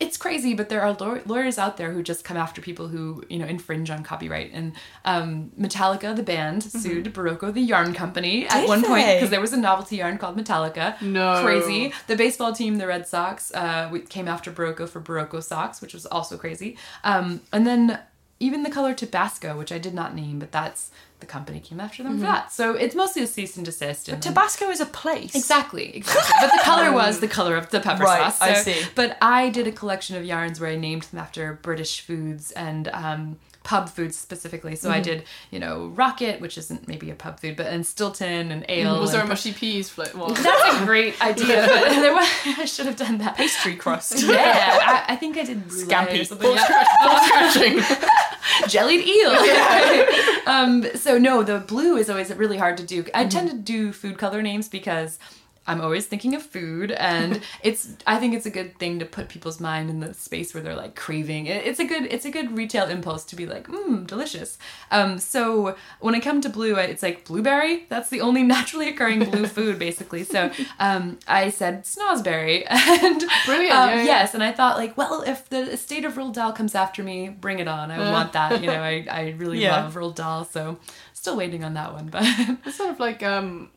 [0.00, 3.24] it's crazy, but there are law- lawyers out there who just come after people who
[3.28, 4.52] you know infringe on copyright.
[4.52, 4.72] And
[5.04, 9.40] um, Metallica, the band, sued Berroco, the yarn company, at Did one point because there
[9.40, 11.00] was a novelty yarn called Metallica.
[11.02, 11.42] No.
[11.42, 11.92] crazy.
[12.06, 16.06] The baseball team, the Red Sox, uh, came after Berroco for Berroco socks, which was
[16.06, 16.76] also crazy.
[17.02, 17.98] Um, and then
[18.40, 22.04] even the color Tabasco, which I did not name, but that's the company came after
[22.04, 22.52] them for that.
[22.52, 24.08] So it's mostly a cease and desist.
[24.08, 25.34] And then- Tabasco is a place.
[25.34, 26.34] Exactly, exactly.
[26.40, 28.40] But the color was the color of the pepper Right, sauce.
[28.40, 28.86] I see.
[28.94, 32.86] But I did a collection of yarns where I named them after British foods and
[32.92, 34.76] um, pub foods specifically.
[34.76, 34.96] So Mm-hmm.
[34.96, 38.64] I did, you know, Rocket, which isn't maybe a pub food, but and Stilton and
[38.68, 39.00] ale.
[39.00, 40.34] Was there a mushy peas flip one?
[40.34, 43.36] That's a great idea, but there was, I should have done that.
[43.36, 44.22] Pastry crust.
[44.22, 46.20] Yeah, I, I think I did Scampi.
[46.20, 46.46] or something.
[46.46, 46.64] Ball Yeah.
[46.64, 47.98] scratch- ball scratching.
[48.68, 49.30] jellied eel.
[50.46, 53.04] um, so no, the blue is always really hard to do.
[53.14, 55.18] I tend to do food color names because
[55.68, 57.88] I'm always thinking of food, and it's.
[58.06, 60.74] I think it's a good thing to put people's mind in the space where they're
[60.74, 61.46] like craving.
[61.46, 62.04] It's a good.
[62.10, 64.58] It's a good retail impulse to be like, mmm, delicious.
[64.90, 67.86] Um, so when I come to blue, it's like blueberry.
[67.88, 70.24] That's the only naturally occurring blue food, basically.
[70.24, 70.50] So
[70.80, 74.02] um, I said snozzberry, and Brilliant, um, yeah, yeah.
[74.04, 77.28] yes, and I thought like, well, if the estate of Roald Dahl comes after me,
[77.28, 77.90] bring it on.
[77.90, 78.12] I Uh.
[78.12, 78.60] want that.
[78.60, 79.82] You know, I, I really Yeah.
[79.84, 80.78] love Roald Dahl, so
[81.12, 82.06] still waiting on that one.
[82.08, 82.22] But
[82.64, 83.70] It's sort of like um,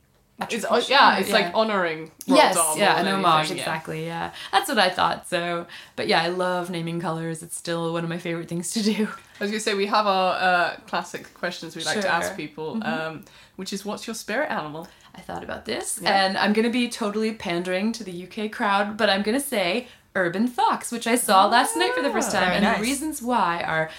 [0.50, 1.34] it's, yeah, it's yeah.
[1.36, 2.08] like honoring.
[2.28, 4.06] Roald yes, Dahl yeah, an homage, anything, exactly.
[4.06, 5.28] Yeah, that's what I thought.
[5.30, 7.44] So, but yeah, I love naming colors.
[7.44, 9.08] It's still one of my favorite things to do.
[9.40, 12.76] I was gonna say we have our uh, classic questions we like to ask people,
[12.76, 12.84] Mm-hmm.
[13.18, 13.26] um,
[13.56, 14.88] which is what's your spirit animal?
[15.16, 16.26] I thought about this, Yeah.
[16.26, 20.48] and I'm gonna be totally pandering to the UK crowd, but I'm gonna say urban
[20.48, 22.78] fox, which I saw last night for the first Ah, time, and nice.
[22.78, 23.90] the reasons why are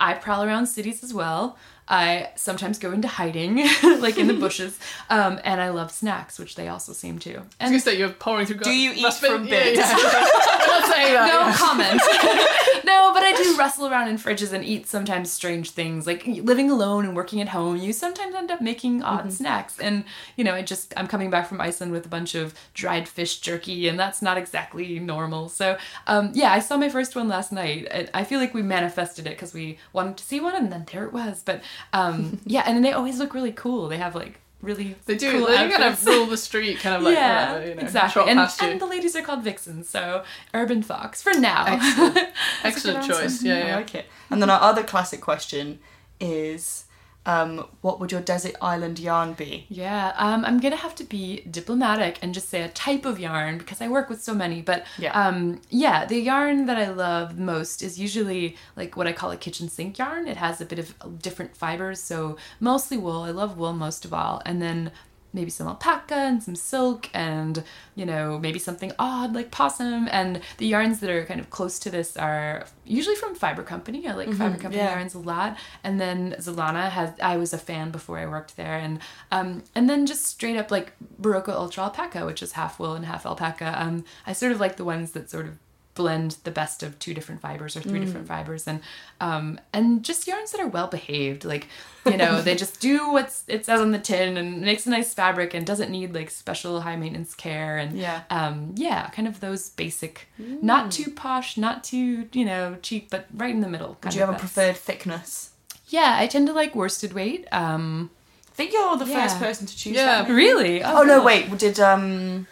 [0.00, 1.56] I prowl around cities as well.
[1.88, 3.56] I sometimes go into hiding,
[4.00, 4.78] like in the bushes,
[5.10, 7.30] um, and I love snacks, which they also seem to.
[7.34, 8.58] I was And gonna say you're pouring through.
[8.60, 9.78] Do you eat must be- from yeah, bits?
[9.78, 11.26] Yeah, I'm not saying that.
[11.28, 11.56] no yeah.
[11.56, 12.00] comment.
[12.84, 16.06] no, but I do wrestle around in fridges and eat sometimes strange things.
[16.06, 19.78] Like living alone and working at home, you sometimes end up making odd snacks.
[19.78, 20.04] And
[20.36, 23.40] you know, I just I'm coming back from Iceland with a bunch of dried fish
[23.40, 25.48] jerky, and that's not exactly normal.
[25.48, 28.10] So um, yeah, I saw my first one last night.
[28.14, 31.04] I feel like we manifested it because we wanted to see one, and then there
[31.04, 31.42] it was.
[31.42, 33.88] But um, yeah, and they always look really cool.
[33.88, 35.32] They have like really They do.
[35.32, 38.22] cool they kind of rule the street, kind of like yeah, whatever, you know, exactly.
[38.28, 38.68] And, past you.
[38.68, 41.64] and the ladies are called vixens, so urban fox for now.
[41.66, 42.18] Excellent.
[42.64, 43.20] Excellent choice.
[43.20, 43.46] answer.
[43.48, 43.76] Yeah, I yeah.
[43.76, 44.06] like it.
[44.30, 45.80] And then our other classic question
[46.20, 46.84] is
[47.24, 49.66] um, what would your desert island yarn be?
[49.68, 53.58] Yeah, um, I'm gonna have to be diplomatic and just say a type of yarn
[53.58, 54.60] because I work with so many.
[54.60, 55.12] But Yeah.
[55.12, 59.36] um, yeah, the yarn that I love most is usually like what I call a
[59.36, 60.26] kitchen sink yarn.
[60.26, 63.22] It has a bit of different fibers, so mostly wool.
[63.22, 64.90] I love wool most of all, and then
[65.32, 67.64] maybe some alpaca and some silk and
[67.94, 70.08] you know maybe something odd like possum.
[70.10, 74.06] And the yarns that are kind of close to this are usually from fiber company.
[74.06, 74.94] I like fiber company yeah.
[74.94, 75.56] yarns a lot.
[75.84, 78.76] And then zolana has i was a fan before i worked there.
[78.76, 82.94] And um and then just straight up like Berroco ultra alpaca which is half wool
[82.94, 83.74] and half alpaca.
[83.76, 85.58] Um i sort of like the ones that sort of
[85.94, 88.80] blend the best of two different fibers or three different fibers and
[89.20, 91.68] um and just yarns that are well behaved like
[92.06, 95.12] you know they just do what's it says on the tin and makes a nice
[95.12, 98.22] fabric and doesn't need like special high maintenance care and Yeah.
[98.30, 103.26] um yeah kind of those basic not too posh not too you know cheap but
[103.34, 105.50] right in the middle Do you have a preferred thickness?
[105.88, 108.10] yeah i tend to like worsted weight um
[108.48, 109.22] I think you're the Yeah.
[109.28, 110.24] first person to choose Yeah.
[110.24, 110.30] that.
[110.30, 111.24] really Oh no, cool.
[111.24, 111.56] wait.
[111.56, 112.46] Did um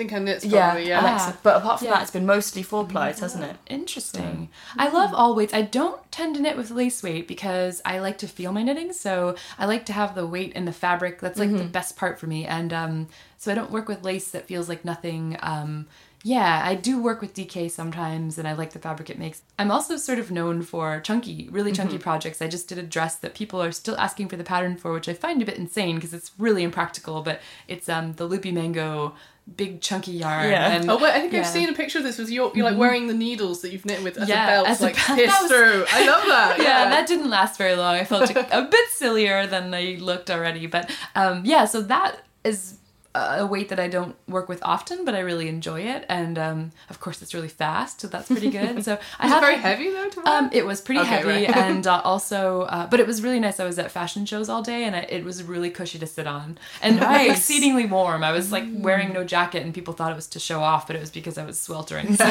[0.00, 1.02] Think I knits yeah, probably, yeah.
[1.02, 1.38] Alexa?
[1.42, 1.92] But apart from Yeah.
[1.96, 3.56] that, it's been mostly four plies, hasn't it?
[3.66, 4.48] Interesting.
[4.78, 5.52] I love all weights.
[5.52, 8.94] I don't tend to knit with lace weight because I like to feel my knitting.
[8.94, 11.20] So I like to have the weight in the fabric.
[11.20, 12.46] That's like the best part for me.
[12.46, 15.36] And um, so I don't work with lace that feels like nothing.
[15.42, 15.86] Um,
[16.22, 19.40] yeah, I do work with DK sometimes, and I like the fabric it makes.
[19.58, 22.42] I'm also sort of known for chunky, really chunky projects.
[22.42, 25.08] I just did a dress that people are still asking for the pattern for, which
[25.08, 27.22] I find a bit insane because it's really impractical.
[27.22, 29.14] But it's um, the loopy mango,
[29.56, 30.48] big chunky yarn.
[30.50, 30.70] Yeah.
[30.72, 31.40] And, Oh wait, I think yeah.
[31.40, 32.18] I've seen a picture of this.
[32.18, 34.68] Was you you're like wearing the needles that you've knit with as Yeah, a belt,
[34.68, 35.18] as a like belt.
[35.18, 35.84] pierced That was- through.
[35.90, 36.56] I love that.
[36.58, 37.94] yeah, Yeah, that didn't last very long.
[37.96, 40.66] I felt a bit sillier than I looked already.
[40.66, 42.78] But um, yeah, so that is
[43.12, 46.04] a weight that I don't work with often, but I really enjoy it.
[46.08, 48.84] And um, of course, it's really fast, so that's pretty good.
[48.84, 50.38] So I have very heavy though to wear?
[50.38, 51.56] um, it was pretty Okay, heavy, right.
[51.56, 53.58] and uh, also, uh, but it was really nice.
[53.58, 56.26] I was at fashion shows all day, and I, it was really cushy to sit
[56.28, 57.30] on, and Nice.
[57.38, 58.22] exceedingly warm.
[58.22, 60.94] I was like wearing no jacket, and people thought it was to show off, but
[60.94, 62.16] it was because I was sweltering.
[62.20, 62.26] So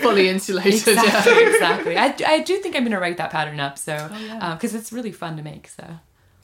[0.00, 0.74] fully insulated.
[0.74, 1.48] exactly, Yeah.
[1.50, 1.96] exactly.
[1.96, 4.54] I, I do think I'm gonna write that pattern up, so yeah.
[4.54, 5.68] because it's really fun to make.
[5.68, 5.84] So.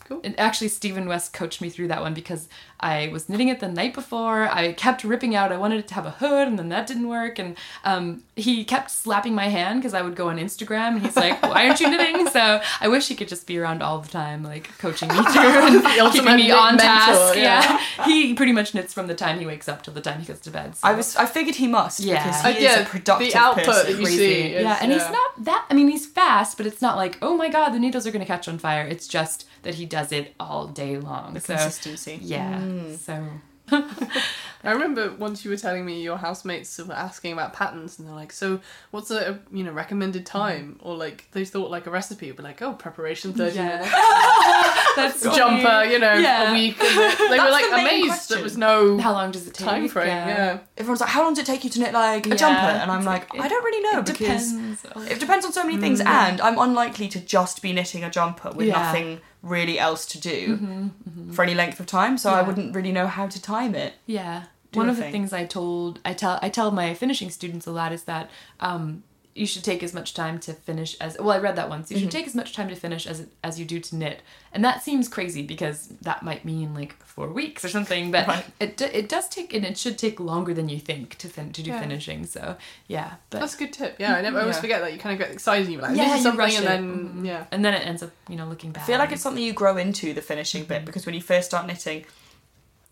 [0.09, 0.21] Cool.
[0.25, 2.49] And actually, Stephen West coached me through that one because
[2.81, 4.49] I was knitting it the night before.
[4.51, 5.53] I kept ripping out.
[5.53, 7.39] I wanted it to have a hood, and then that didn't work.
[7.39, 11.17] And um, he kept slapping my hand because I would go on Instagram, and he's
[11.17, 14.09] like, "Why aren't you knitting?" So I wish he could just be around all the
[14.09, 17.37] time, like coaching me through and keeping me on mentor, task.
[17.37, 17.81] yeah.
[17.99, 18.05] Yeah.
[18.07, 20.41] he pretty much knits from the time he wakes up till the time he goes
[20.41, 20.77] to bed.
[20.77, 20.89] So.
[20.89, 21.17] I was.
[21.17, 22.23] I figured he must Yeah.
[22.25, 23.93] because Uh, he is yeah, a productive the output person.
[23.93, 25.67] that you see is- yeah, and he's not that.
[25.69, 28.25] I mean, he's fast, but it's not like, oh my god, the needles are going
[28.25, 28.87] to catch on fire.
[28.87, 31.35] It's just that he does it all day long.
[31.35, 32.19] The so consistency.
[32.23, 32.95] yeah, hmm.
[32.95, 33.23] so
[33.71, 38.15] I remember once you were telling me your housemates were asking about patterns, and they're
[38.15, 38.61] like, "So,
[38.93, 40.39] what's a you know recommended hmm.
[40.39, 43.77] time?" Or like they thought like a recipe would be like, "Oh, preparation thirty yeah,
[43.77, 45.93] minutes, that's jumper, funny.
[45.93, 46.51] you know, Yeah.
[46.51, 48.35] a week." And they they were like the main amazed question.
[48.37, 49.67] there was no How long does it take?
[49.69, 50.07] time frame.
[50.09, 50.59] Yeah.
[50.79, 52.91] Everyone's like, "How long does it take you to knit like a Yeah, jumper?" And
[52.91, 55.11] I'm it's like, like, "I don't really know It because depends.
[55.13, 56.09] it depends on so many things, hmm.
[56.09, 58.81] and I'm unlikely to just be knitting a jumper with Yeah.
[58.81, 60.91] nothing really else to do
[61.33, 62.19] for any length of time.
[62.19, 63.95] So I wouldn't really know how to time it.
[64.07, 64.45] Yeah.
[64.75, 67.93] One of the things I told I tell I tell my finishing students a lot
[67.93, 68.31] is that
[68.61, 69.03] um,
[69.39, 71.31] you should take as much time to finish as well.
[71.31, 71.91] I read that once.
[71.91, 72.05] You Mm-hmm.
[72.05, 74.23] should take as much time to finish as as you do to knit,
[74.53, 78.11] and that seems crazy because that might mean like four weeks or something.
[78.11, 78.45] But Right.
[78.61, 81.63] it it does take and it should take longer than you think to fin- to
[81.63, 81.81] do Yeah.
[81.81, 82.27] finishing.
[82.27, 82.57] So
[82.89, 83.97] yeah, but That's a good tip.
[83.99, 85.97] Yeah, I never I always forget that you kind of get excited and you're like,
[85.97, 86.69] Yeah, "This is you something," rush and it.
[86.69, 86.85] then
[87.23, 87.27] Mhm.
[87.27, 87.45] yeah.
[87.53, 88.83] and then it ends up you know looking bad.
[88.83, 91.47] I feel like it's something you grow into the finishing bit because when you first
[91.49, 92.05] start knitting,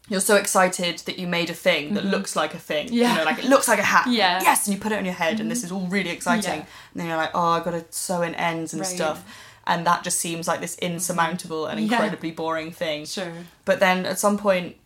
[0.09, 2.13] you're so excited that you made a thing that mm-hmm.
[2.13, 2.89] looks like a thing.
[2.93, 3.13] Yeah.
[3.13, 4.07] You know, like it looks like a hat.
[4.09, 4.41] Yeah.
[4.43, 5.67] Yes, and you put it on your head, and this mm-hmm.
[5.67, 6.61] is all really exciting.
[6.61, 6.67] Yeah.
[6.93, 8.89] And then you're like, oh, I've got to sew in ends and Right.
[8.89, 9.25] stuff.
[9.67, 11.91] And that just seems like this insurmountable and mm-hmm.
[11.91, 11.97] Yeah.
[11.97, 13.05] incredibly boring thing.
[13.05, 13.33] sure.
[13.65, 14.77] But then at some point,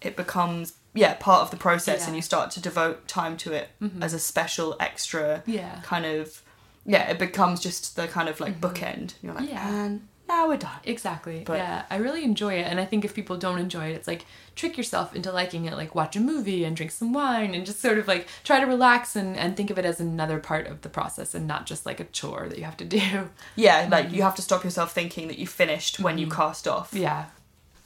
[0.00, 3.70] it becomes yeah part of the process, and you start to devote time to it
[4.00, 5.80] as a special extra Yeah.
[5.82, 6.42] kind of
[6.86, 7.10] yeah.
[7.10, 9.14] It becomes just the kind of like bookend.
[9.22, 9.68] You're like, Yeah.
[9.68, 10.80] and now we're done.
[10.84, 11.42] Exactly.
[11.44, 14.08] But- yeah, I really enjoy it, and I think if people don't enjoy it, it's
[14.08, 14.24] like
[14.56, 15.74] trick yourself into liking it.
[15.74, 18.66] Like watch a movie and drink some wine, and just sort of like try to
[18.66, 21.84] relax and and think of it as another part of the process, and not just
[21.84, 23.28] like a chore that you have to do.
[23.56, 26.94] Yeah, like you have to stop yourself thinking that you finished when you cast off.
[26.94, 27.26] Yeah.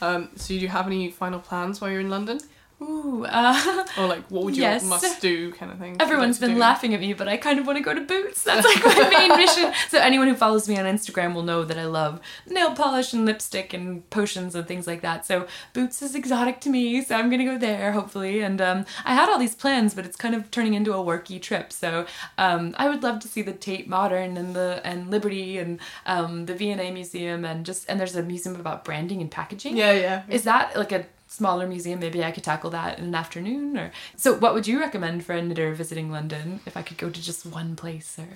[0.01, 2.39] Um, so do you have any final plans while you're in London,
[2.83, 3.25] Ooh.
[3.25, 4.85] Uh, or like what would you Yes.
[4.85, 5.97] must do kind of thing?
[6.01, 6.59] Everyone's been do?
[6.59, 8.43] laughing at me, but I kind of want to go to Boots.
[8.45, 9.73] That's like my main mission.
[9.89, 13.25] So anyone who follows me on Instagram will know that I love nail polish and
[13.25, 15.25] lipstick and potions and things like that.
[15.25, 18.41] So Boots is exotic to me, so I'm gonna go there hopefully.
[18.41, 21.41] And um, I had all these plans, but it's kind of turning into a worky
[21.41, 21.73] trip.
[21.73, 22.07] So
[22.39, 26.47] um, I would love to see the Tate Modern and the and Liberty and um,
[26.47, 29.77] the V&A Museum and just and there's a museum about branding and packaging.
[29.77, 30.23] Yeah, yeah.
[30.29, 32.01] Is that like a smaller museum?
[32.01, 33.77] Maybe I could tackle that in an afternoon.
[33.77, 37.11] Or so, what would you recommend for a knitter visiting London if I could go
[37.11, 38.29] to just one place, or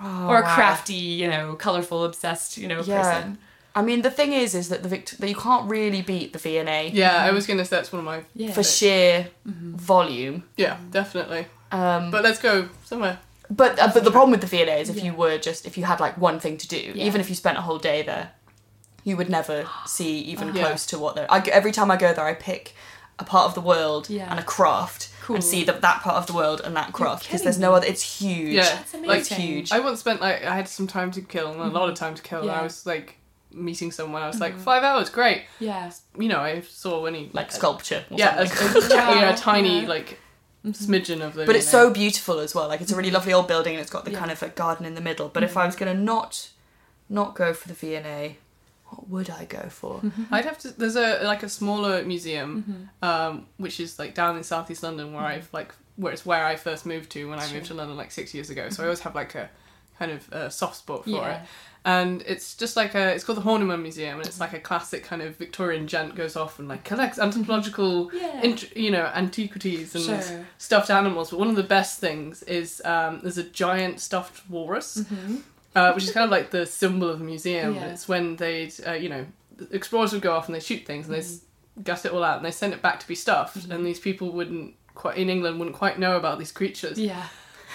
[0.00, 0.54] Oh, or a wow.
[0.56, 3.02] crafty, you know, colorful, obsessed, you know, Yeah.
[3.02, 3.38] person?
[3.76, 6.38] I mean, the thing is, is that the Vict- that you can't really beat the
[6.38, 8.22] V&A Yeah, I was gonna say that's one of my.
[8.34, 8.52] Yeah.
[8.52, 10.44] for sheer volume.
[10.56, 11.46] Yeah, definitely.
[11.72, 13.18] Um, But let's go somewhere.
[13.50, 15.04] But uh, but the problem with the V&A is if Yeah.
[15.06, 17.04] you were just if you had like one thing to do, Yeah.
[17.04, 18.30] even if you spent a whole day there,
[19.04, 20.64] you would never see even Yeah.
[20.66, 21.30] close to what they're.
[21.30, 22.74] I, g- every time I go there, I pick
[23.18, 24.28] a part of the world Yeah.
[24.30, 25.36] and a craft Cool.
[25.36, 27.74] and see that that part of the world and that craft because kidding there's no
[27.74, 27.86] other.
[27.86, 28.54] It's huge.
[28.54, 29.40] Yeah, That's like amazing.
[29.40, 29.72] huge.
[29.72, 31.98] I once spent like I had some time to kill and a lot of mm.
[31.98, 32.60] time to kill, and Yeah.
[32.60, 33.18] I was like
[33.52, 34.22] meeting someone.
[34.22, 34.62] I was like mm-hmm.
[34.62, 35.44] five hours, great.
[35.60, 35.90] Yeah.
[36.18, 38.04] You know, I saw any Like sculpture.
[38.10, 38.82] Or yeah, a, something.
[38.90, 39.88] a, yeah, a tiny Yeah.
[39.88, 40.18] like
[40.64, 40.70] mm-hmm.
[40.70, 41.44] smidgen of the.
[41.46, 41.86] But it's know.
[41.86, 42.68] so beautiful as well.
[42.68, 44.18] Like it's a really lovely old building and it's got the Yeah.
[44.18, 45.28] kind of like garden in the middle.
[45.28, 45.66] But if I mm-hmm.
[45.68, 46.50] was gonna not
[47.08, 48.38] not go for the V&A,
[48.94, 50.00] what would I go for?
[50.30, 50.70] I'd have to.
[50.70, 53.04] There's a like a smaller museum, Mm-hmm.
[53.04, 56.56] um, which is like down in southeast London, where I've like where it's where I
[56.56, 58.68] first moved to when I moved to London like six years ago.
[58.70, 59.48] So I always have like a
[59.98, 61.16] kind of uh, soft spot for Mm-hmm.
[61.18, 61.42] Yeah.
[61.42, 61.48] it.
[61.86, 63.12] And it's just like a.
[63.14, 66.34] It's called the Horniman Museum, and it's like a classic kind of Victorian gent goes
[66.34, 68.40] off and like collects anthropological, Yeah.
[68.42, 70.46] int- you know, antiquities and Sure.
[70.56, 71.28] stuffed animals.
[71.30, 75.36] But one of the best things is um, there's a giant stuffed walrus Mm-hmm.
[75.74, 77.74] Uh, which is kind of like the symbol of the museum.
[77.74, 77.86] Yeah.
[77.86, 79.26] It's when they'd, uh, you know,
[79.70, 81.40] explorers would go off and they shoot things and they s
[81.82, 83.66] gut it all out and they send it back to be stuffed.
[83.70, 86.98] And these people wouldn't quite in England wouldn't quite know about these creatures.
[86.98, 87.26] Yeah.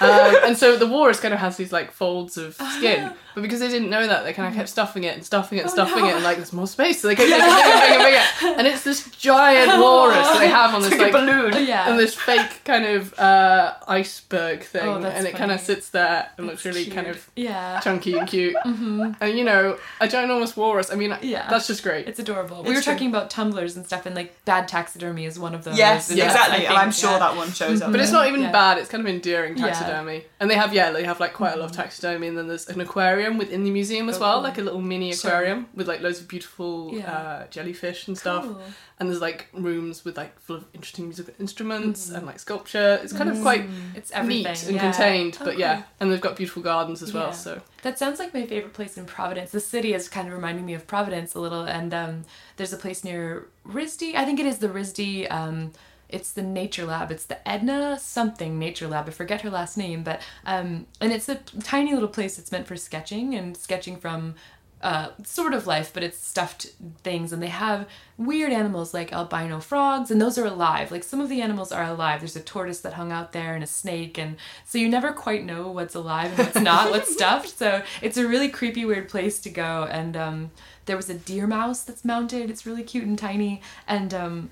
[0.02, 3.60] Um, and so the walrus kind of has these like folds of skin, but because
[3.60, 5.74] they didn't know that, they kind of kept stuffing it and stuffing it and Oh,
[5.74, 6.10] stuffing no.
[6.10, 8.68] it, and like there's more space, so they kept making it bigger, bigger, bigger, and
[8.68, 11.66] it's this giant walrus that they have on this Like like balloon.
[11.68, 11.90] Yeah.
[11.90, 15.90] and this fake kind of uh, iceberg thing, Oh, that's and it kind of sits
[15.90, 16.96] there and looks really cute.
[16.96, 17.80] kind of Yeah.
[17.82, 18.56] chunky and cute.
[18.66, 20.92] And you know, a ginormous walrus.
[20.92, 21.48] I mean, Yeah.
[21.50, 22.08] that's just great.
[22.08, 22.64] It's adorable.
[22.64, 22.94] we were true.
[22.94, 25.78] talking about tumblers and stuff, and like bad taxidermy is one of those.
[25.78, 26.54] Yes, yeah, exactly.
[26.56, 27.20] I and think, I'm sure yeah.
[27.20, 27.92] that one shows up.
[27.92, 28.52] but it's not even Yeah.
[28.52, 28.78] bad.
[28.78, 29.66] It's kind of endearing Yeah.
[29.90, 32.48] Taxidermy, and they have yeah, they have like quite a lot of taxidermy, and then
[32.48, 36.02] there's an aquarium within the museum as well, like a little mini aquarium with like
[36.02, 37.12] loads of beautiful Yeah.
[37.12, 38.44] uh, jellyfish and stuff.
[38.44, 38.62] Cool.
[39.00, 43.00] And there's like rooms with like full of interesting musical instruments and like sculpture.
[43.02, 43.64] It's kind of quite
[43.96, 44.44] It's everything.
[44.52, 44.82] neat and yeah.
[44.92, 47.28] contained, but yeah, and they've got beautiful gardens as well.
[47.28, 47.32] Yeah.
[47.32, 49.52] So That sounds like my favorite place in Providence.
[49.52, 52.26] The city is kind of reminding me of Providence a little, and um,
[52.58, 54.16] there's a place near RISD.
[54.16, 55.32] I think it is the RISD.
[55.32, 55.72] Um,
[56.10, 57.12] it's the Nature Lab.
[57.12, 59.08] It's the Edna something Nature Lab.
[59.08, 62.68] I forget her last name, but um, and it's a tiny little place that's meant
[62.68, 64.36] for sketching and sketching from
[64.82, 66.72] uh, sort of life, but it's stuffed
[67.04, 67.88] things, and they have
[68.18, 70.92] weird animals like albino frogs, and those are alive.
[70.92, 72.22] Like some of the animals are alive.
[72.22, 75.44] There's a tortoise that hung out there, and a snake, and so you never quite
[75.44, 77.58] know what's alive and what's not, what's stuffed.
[77.58, 79.88] So it's a really creepy, weird place to go.
[79.92, 80.52] And um,
[80.86, 82.50] there was a deer mouse that's mounted.
[82.50, 84.50] It's really cute and tiny, and um,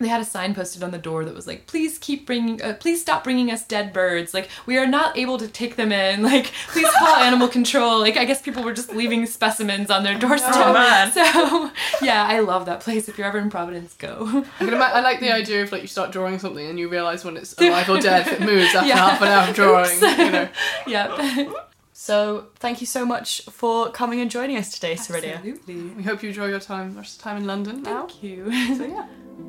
[0.00, 2.74] they had a sign posted on the door that was like, "Please keep bringing, uh,
[2.74, 4.32] please stop bringing us dead birds.
[4.34, 6.22] Like we are not able to take them in.
[6.28, 7.98] Like please call animal control.
[8.00, 10.52] Like I guess people were just leaving specimens on their doorstep.
[10.54, 11.10] Oh, man.
[11.12, 11.70] So
[12.04, 13.08] yeah, I love that place.
[13.08, 14.44] If you're ever in Providence, go.
[14.60, 17.36] I, I like the idea of like you start drawing something and you realise when
[17.36, 18.96] it's alive or dead if it moves after Yeah.
[18.96, 19.96] half an hour of drawing.
[19.96, 20.18] Oops.
[20.18, 20.48] You know.
[20.86, 21.48] yep.
[21.92, 25.34] So thank you so much for coming and joining us today, Cirilia.
[25.36, 25.74] Absolutely.
[25.96, 28.06] We hope you enjoy your time, rest of time in London now.
[28.06, 28.44] Thank you.
[28.76, 29.06] So yeah,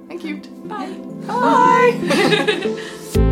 [0.09, 0.37] thank you.
[0.65, 0.91] Bye.
[1.27, 2.79] Bye.
[3.11, 3.19] So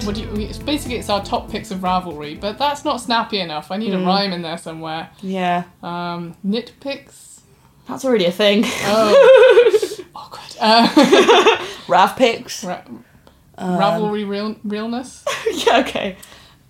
[0.00, 0.06] we.
[0.06, 0.48] What do you?
[0.48, 3.70] It's basically it's our top picks of Ravelry, but that's not snappy enough.
[3.70, 5.10] I need a rhyme in there somewhere.
[5.22, 7.40] Yeah, Um, nitpicks.
[7.88, 8.62] that's already a thing.
[8.66, 10.56] Oh, awkward.
[10.60, 12.64] Uh, Rav pics.
[12.64, 12.82] ra-
[13.58, 15.24] Ravelry real realness.
[15.66, 16.16] yeah, okay.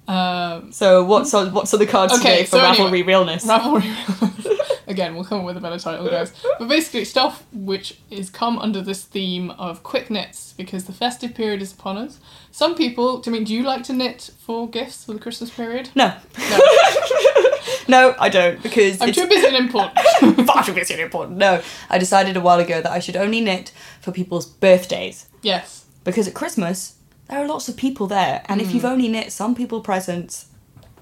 [0.08, 3.46] Um, So what's on what's on the cards Okay, today for so Ravelry anyway, realness?
[3.46, 4.69] Ravelry realness.
[4.90, 6.32] Again, we'll come up with a better title, guys.
[6.58, 11.32] But basically, stuff which is come under this theme of quick knits because the festive
[11.32, 12.18] period is upon us.
[12.50, 15.90] Some people, I mean, do you like to knit for gifts for the Christmas period?
[15.94, 16.58] no, No,
[17.88, 20.46] no, I don't because I'm it's too busy and important.
[20.48, 21.38] far too busy and important.
[21.38, 23.70] No, I decided a while ago that I should only knit
[24.00, 25.84] for people's birthdays yes.
[26.02, 26.96] because at Christmas
[27.28, 28.74] there are lots of people there, and if hmm.
[28.74, 30.46] you've only knit some people presents,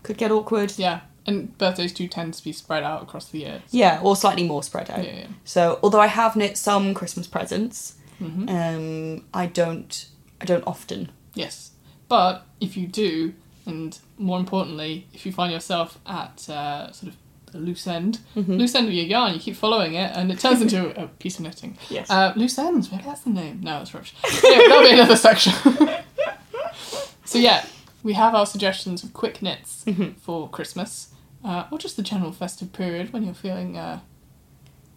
[0.03, 0.74] could get awkward.
[0.76, 3.62] Yeah, and birthdays do tend to be spread out across the year.
[3.70, 5.05] Yeah, or slightly more spread out.
[5.05, 5.26] Yeah, yeah.
[5.45, 8.49] So although I have knit some Christmas presents, Mm-hmm.
[8.49, 10.07] um, I don't.
[10.41, 11.12] I don't often.
[11.35, 11.70] Yes.
[12.09, 13.33] But if you do,
[13.64, 17.18] and more importantly, if you find yourself at uh, sort of
[17.55, 18.18] a loose end.
[18.37, 18.55] Mm-hmm.
[18.55, 19.35] Loose end of your yarn.
[19.35, 21.79] You keep following it, and it turns into a piece of knitting.
[21.89, 22.11] Yes.
[22.11, 22.91] Uh, loose ends.
[22.91, 23.61] Maybe that's the name.
[23.62, 24.12] No, that's rubbish.
[24.45, 25.53] Anyway, that'll be another section.
[27.24, 27.64] so yeah,
[28.03, 30.18] we have our suggestions of quick knits Mm-hmm.
[30.20, 31.09] for Christmas,
[31.49, 33.99] uh, or just the general festive period when you're feeling uh,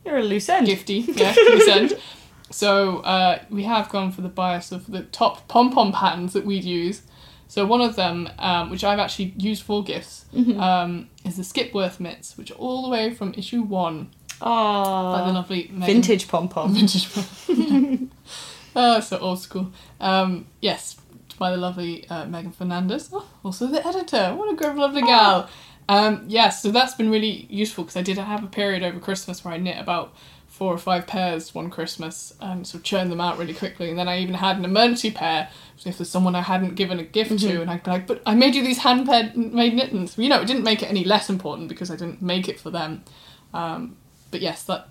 [0.06, 0.68] You're a loose end.
[0.68, 1.08] gifty.
[1.18, 1.98] Yeah, loose end.
[2.52, 6.46] So uh, we have gone for the bias of the top pom pom patterns that
[6.46, 7.02] we'd use.
[7.48, 10.60] So one of them, um, which I've actually used for gifts, Mm-hmm.
[10.60, 15.34] um, is the Skipworth mitts, which are all the way from issue one by the
[15.34, 16.74] lovely Meghan vintage pom pom.
[16.78, 17.08] Vintage.
[17.14, 18.12] pom.
[18.76, 19.72] oh, so old school.
[20.00, 20.98] Um, yes,
[21.38, 23.10] by the lovely uh, Meghan Fernandes.
[23.14, 24.34] Oh, also the editor.
[24.36, 25.50] What a great, lovely gal.
[25.92, 29.44] Um, yes, so that's been really useful because I did have a period over Christmas
[29.44, 30.14] where I knit about
[30.48, 33.90] four or five pairs one Christmas and sort of churned them out really quickly.
[33.90, 35.50] And then I even had an emergency pair.
[35.76, 38.22] So if there's someone I hadn't given a gift to, and I'd be like, "But
[38.26, 41.30] I made you these hand made mittens." You know, it didn't make it any less
[41.30, 43.04] important because I didn't make it for them.
[43.54, 43.98] Um,
[44.30, 44.88] but yes, that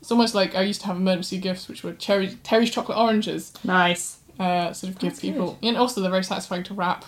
[0.00, 3.52] it's almost like I used to have emergency gifts, which were cherry Terry's chocolate oranges.
[3.64, 4.18] Nice.
[4.38, 7.04] Uh, sort of give That's people, and also they're very satisfying to wrap.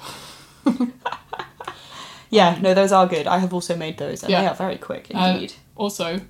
[2.31, 3.27] Yeah, no, those are good.
[3.27, 4.43] I have also made those, and Yeah.
[4.43, 5.55] they are very quick Uh, indeed.
[5.77, 6.21] Also,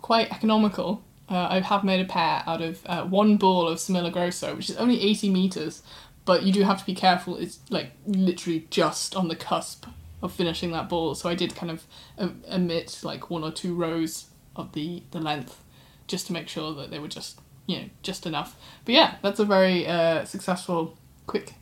[0.00, 1.02] quite economical.
[1.28, 4.68] Uh, I have made a pair out of uh, one ball of Semilla Grosso, which
[4.70, 5.82] is only eighty meters,
[6.24, 7.36] but you do have to be careful.
[7.36, 9.86] It's like literally just on the cusp
[10.22, 11.14] of finishing that ball.
[11.14, 11.84] So I did kind of
[12.18, 15.62] um, omit like one or two rows of the the length,
[16.08, 18.56] just to make sure that they were just you know just enough.
[18.84, 20.96] But yeah, that's a very uh, successful
[21.26, 21.54] quick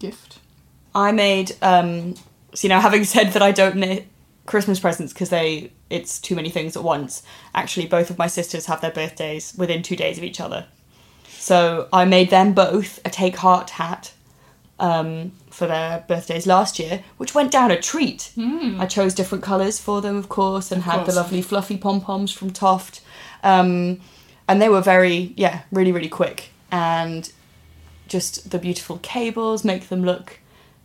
[0.00, 0.38] gift.
[0.94, 2.14] I made um
[2.62, 4.06] you know having said that I don't knit
[4.46, 7.22] Christmas presents because they it's too many things at once.
[7.54, 10.66] Actually, both of my sisters have their birthdays within 2 days of each other.
[11.28, 14.12] So, I made them both a take heart hat
[14.78, 18.32] um for their birthdays last year, which went down a treat.
[18.80, 20.80] I chose different colours for them, of course, and.
[20.80, 23.00] Of had the lovely fluffy pom poms from Toft.
[23.44, 24.00] Um,
[24.48, 26.50] and they were very, yeah, really, really quick.
[26.72, 27.30] And
[28.08, 30.40] just the beautiful cables make them look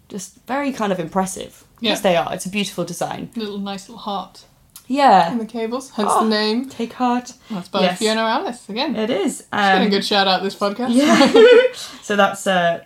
[0.09, 1.63] just very kind of impressive.
[1.79, 1.91] Yeah.
[1.91, 2.33] Yes, they are.
[2.33, 3.29] It's a beautiful design.
[3.35, 4.43] Little nice little heart
[4.87, 5.31] Yeah.
[5.31, 6.23] in the cables, hence Oh.
[6.23, 6.67] the name.
[6.67, 7.33] Take heart.
[7.49, 7.99] That's by Yes.
[7.99, 8.95] Fiona Alice again.
[8.95, 9.37] It is.
[9.37, 10.89] She's getting a Um, good shout out this podcast.
[10.93, 11.31] yeah.
[12.01, 12.83] so that's uh,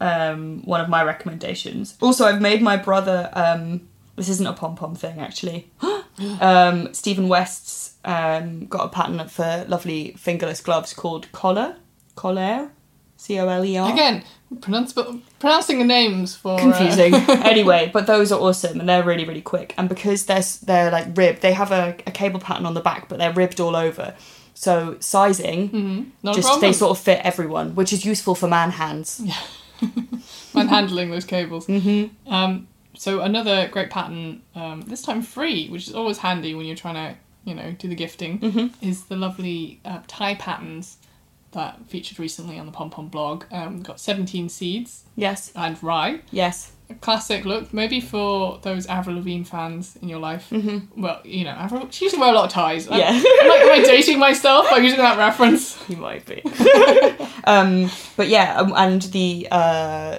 [0.00, 1.94] um, one of my recommendations.
[2.00, 3.30] Also, I've made my brother.
[3.34, 3.82] Um,
[4.16, 5.70] this isn't a pom pom thing, actually.
[6.40, 11.76] um, Stephen West's um, got a pattern for lovely fingerless gloves called Collar.
[12.16, 12.70] Collar.
[13.24, 13.90] C O L E R.
[13.92, 14.22] Again,
[14.60, 14.92] pronounce,
[15.38, 17.14] pronouncing the names for uh, confusing.
[17.54, 19.72] anyway, but those are awesome and they're really really quick.
[19.78, 23.08] And because they're they're like ribbed, they have a, a cable pattern on the back,
[23.08, 24.14] but they're ribbed all over.
[24.52, 25.70] So sizing,
[26.24, 29.20] Mhm, just they sort of fit everyone, which is useful for man hands.
[30.52, 31.66] when handling those cables.
[31.66, 32.32] Mm-hmm.
[32.32, 36.76] Um, so another great pattern, um, this time free, which is always handy when you're
[36.76, 38.86] trying to, you know, do the gifting, Mm-hmm.
[38.88, 40.98] is the lovely uh, tie patterns
[41.54, 43.44] that featured recently on the Pom Pom blog.
[43.50, 46.20] Um, got 17 seeds Yes, and rye.
[46.30, 46.70] yes.
[46.90, 50.48] A classic look, maybe for those Avril Lavigne fans in your life.
[50.50, 51.00] Mm-hmm.
[51.00, 52.86] Well, you know, Avril, she used to wear a lot of ties.
[52.86, 53.08] Yeah.
[53.08, 55.82] am, I, am I dating myself by using that reference?
[55.88, 56.42] You might be.
[57.44, 60.18] um, but yeah, um, and the uh,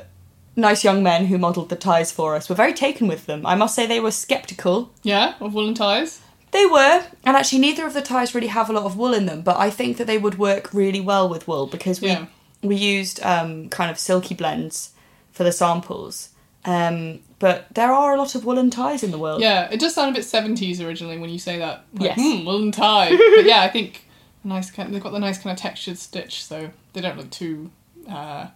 [0.55, 3.45] nice young men who modelled the ties for us were very taken with them.
[3.45, 4.91] I must say they were sceptical.
[5.03, 6.21] Yeah, of woolen ties.
[6.55, 9.25] They were, and actually neither of the ties really have a lot of wool in
[9.25, 12.25] them, but I think that they would work really well with wool because we Yeah.
[12.61, 14.91] we used um, kind of silky blends
[15.33, 16.29] for the samples.
[16.63, 19.41] Um, but there are a lot of woolen ties in the world.
[19.41, 21.83] Yeah, it does sound a bit seventies originally when you say that.
[21.93, 22.19] Like, Yes.
[22.21, 23.09] Hmm, woolen tie.
[23.35, 24.07] but yeah, I think
[24.45, 24.93] nice kind.
[24.93, 27.69] They've got the nice kind of textured stitch, so they don't look too
[28.09, 28.47] uh,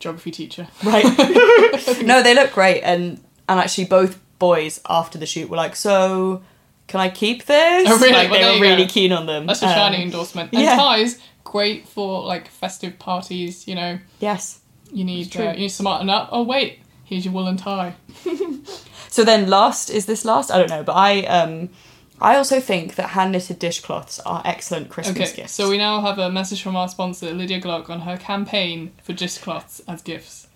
[0.00, 0.66] geography teacher.
[0.82, 1.04] Right.
[2.04, 3.20] no, they look great, and
[3.50, 6.42] and actually both boys after the shoot were like, "So,
[6.86, 8.12] can I keep this?" Oh, really?
[8.12, 8.92] Like Well, they were really go.
[8.92, 9.46] keen on them.
[9.46, 10.52] That's a Um, shiny endorsement.
[10.52, 10.76] And yeah.
[10.76, 13.66] ties great for like festive parties.
[13.68, 14.60] You know, Yes.
[14.92, 16.28] you need uh, you need to smarten up.
[16.32, 17.94] Oh wait, here's your woolen tie.
[19.08, 20.50] So then, last is this last?
[20.50, 21.70] I don't know, but I um,
[22.20, 25.54] I also think that hand knitted dishcloths are excellent Christmas Okay, gifts.
[25.54, 29.14] so we now have a message from our sponsor Lydia Gluck on her campaign for
[29.14, 30.48] dishcloths as gifts.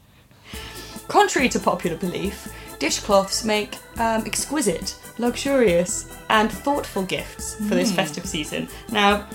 [1.09, 7.97] Contrary to popular belief, dishcloths make um, exquisite, luxurious, and thoughtful gifts for this hmm.
[7.97, 8.69] festive season.
[8.91, 9.27] Now,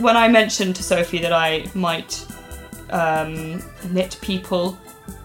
[0.00, 2.24] when I mentioned to Sophie that I might
[2.90, 4.78] um, knit people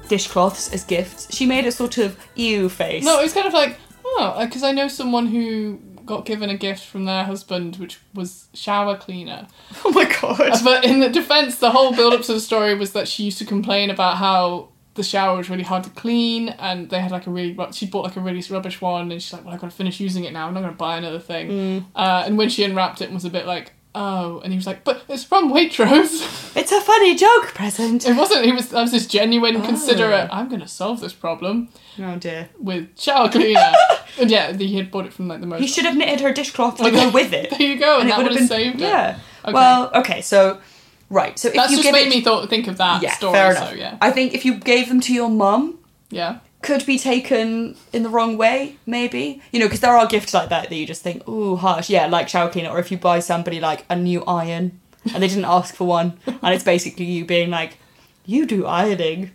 [0.08, 3.04] dishcloths as gifts, she made a sort of ew face.
[3.04, 6.50] No, it was kind of like, oh, uh, because I know someone who got given
[6.50, 9.48] a gift from their husband, which was shower cleaner.
[9.86, 10.40] oh my god.
[10.40, 13.24] Uh, but in the defense, the whole build up to the story was that she
[13.24, 17.12] used to complain about how the shower was really hard to clean, and they had
[17.12, 19.62] like a really she bought like a really rubbish one, and she's like, well, I've
[19.62, 20.48] got to finish using it now.
[20.48, 21.50] I'm not going to buy another thing.
[21.50, 21.86] Mm.
[21.96, 24.68] Uh, and when she unwrapped it, and was a bit like, oh, and he was
[24.68, 26.40] like, but it's from Waitrose.
[26.56, 28.06] It's a funny joke present.
[28.08, 28.46] it wasn't.
[28.46, 28.72] He was.
[28.72, 29.62] I was this genuine, Oh.
[29.66, 30.30] considerate.
[30.32, 32.50] I'm going to solve this problem Oh dear.
[32.60, 33.74] with shower cleaner.
[34.20, 35.62] and yeah, he had bought it from like the most.
[35.62, 37.50] He should have knitted her dishcloth to go with it.
[37.50, 38.82] There you go, and, that would have been, saved it.
[38.82, 39.18] Yeah.
[39.44, 39.52] Okay.
[39.54, 40.62] Well, okay, so
[41.10, 43.12] right, so if That's you just give made it, me thought, think of that yeah,
[43.14, 43.34] story.
[43.34, 43.70] fair enough.
[43.70, 45.80] So yeah, I think if you gave them to your mum,
[46.10, 46.40] yeah.
[46.62, 49.42] could be taken in the wrong way, maybe.
[49.52, 51.90] You know, because there are gifts like that that you just think, ooh, harsh.
[51.90, 54.80] Yeah, like shower cleaner, or if you buy somebody like a new iron
[55.14, 57.78] and they didn't ask for one, and it's basically you being like,
[58.26, 59.32] you do ironing,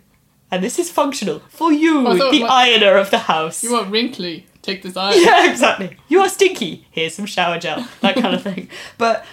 [0.50, 3.62] and this is functional for you, the ironer of the house.
[3.62, 4.46] You are wrinkly?
[4.62, 5.22] Take this iron.
[5.22, 5.96] yeah, exactly.
[6.08, 6.86] You are stinky.
[6.90, 8.68] Here's some shower gel, that kind of thing.
[8.96, 9.26] But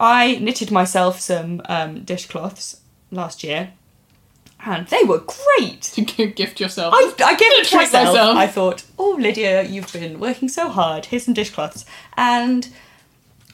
[0.00, 2.80] I knitted myself some um, dishcloths
[3.12, 3.72] last year,
[4.64, 5.22] and they were
[5.58, 5.82] great.
[5.82, 6.94] to gift yourself.
[6.96, 8.08] I, I gave it to myself.
[8.08, 8.36] myself.
[8.36, 11.06] I thought, oh, Lydia, you've been working so hard.
[11.06, 11.84] Here's some dishcloths.
[12.16, 12.68] And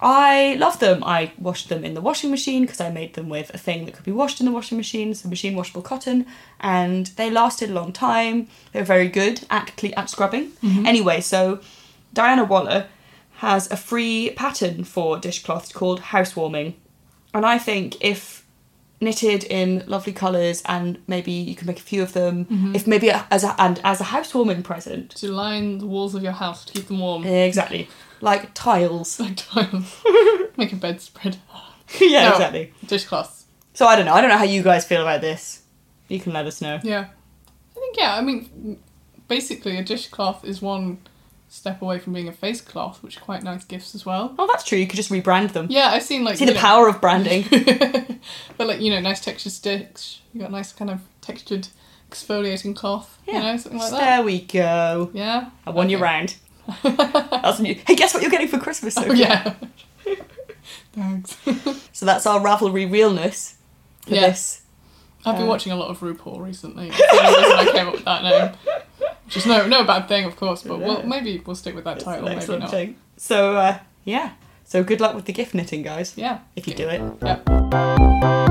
[0.00, 1.02] I love them.
[1.04, 3.94] I washed them in the washing machine because I made them with a thing that
[3.94, 6.26] could be washed in the washing machine, some machine washable cotton,
[6.60, 8.46] and they lasted a long time.
[8.72, 10.52] They were very good at cle- at scrubbing.
[10.86, 11.60] Anyway, so
[12.12, 12.86] Diana Waller
[13.36, 16.74] has a free pattern for dishcloths called housewarming,
[17.34, 18.44] and I think if
[18.98, 22.74] knitted in lovely colours and maybe you can make a few of them mm-hmm.
[22.74, 26.32] if maybe as a, and as a housewarming present to line the walls of your
[26.32, 27.22] house to keep them warm.
[27.22, 27.88] exactly
[28.22, 30.02] like tiles Like tiles.
[30.56, 31.36] Make a bedspread.
[32.00, 32.32] yeah No.
[32.32, 33.44] exactly Dishcloths.
[33.74, 35.60] so i don't know i don't know how you guys feel about this
[36.08, 37.08] you can let us know Yeah.
[37.76, 38.14] I think yeah.
[38.16, 38.78] I mean,
[39.28, 40.98] basically, a dishcloth is one
[41.56, 44.34] step away from being a face cloth, which are quite nice gifts as well.
[44.38, 46.60] oh that's true you could just rebrand them Yeah, I've seen like see the know-
[46.60, 47.44] power of branding
[48.56, 50.20] but like you know, nice textured sticks.
[50.32, 51.68] You got nice kind of textured
[52.10, 53.18] exfoliating cloth.
[53.26, 53.98] You know, something like that.
[54.00, 55.50] there we go Yeah.
[55.66, 56.04] i won you Okay.
[56.04, 56.36] round
[56.82, 59.54] that's new hey guess what you're getting for christmas Oh yeah.
[60.92, 61.36] Thanks.
[61.92, 63.56] so that's our ravelry realness
[64.02, 64.28] for Yeah.
[64.28, 64.62] this
[65.24, 66.88] I've been Uh, watching a lot of RuPaul recently.
[66.88, 68.52] That's the only reason I came up with that name.
[69.26, 71.96] Which is no no bad thing, of course, but we'll, maybe we'll stick with that
[71.96, 72.28] It's title.
[72.28, 72.70] Maybe not.
[72.70, 74.32] thing so uh, yeah
[74.64, 76.40] so good luck with the gift knitting guys Yeah.
[76.54, 78.46] if you do it Yeah.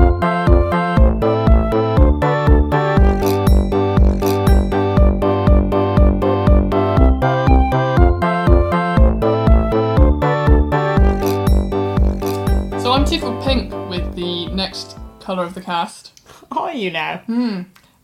[12.82, 16.12] So I'm tickled pink with the next colour of the cast.
[16.52, 17.22] are you now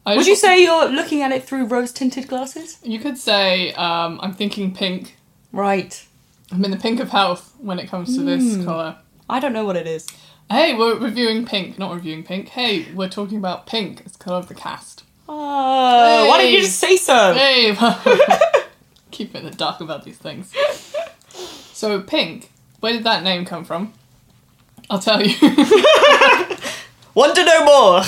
[0.04, 2.78] I Would you say you're looking at it through rose tinted glasses?
[2.82, 5.16] You could say um, I'm thinking pink.
[5.52, 6.04] Right.
[6.50, 8.64] I'm in the pink of health when it comes to this Hmm.
[8.64, 8.96] colour.
[9.30, 10.06] I don't know what it is.
[10.50, 12.48] Hey, we're reviewing pink, not reviewing pink.
[12.48, 15.04] Hey, we're talking about pink as colour of the cast.
[15.28, 16.62] Oh, why don't you Hey.
[16.62, 17.32] just say so?
[17.32, 17.74] Hey,
[19.12, 20.52] keep it in the dark about these things.
[21.72, 22.50] So pink,
[22.80, 23.92] where did that name come from?
[24.90, 25.34] I'll tell you.
[27.14, 28.02] Want to know more?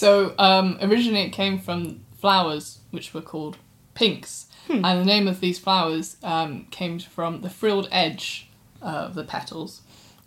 [0.00, 3.56] So um, originally it came from flowers, which were called
[3.94, 4.82] pinks, Hmm.
[4.84, 8.48] and the name of these flowers um, came from the frilled edge
[8.82, 9.82] uh, of the petals,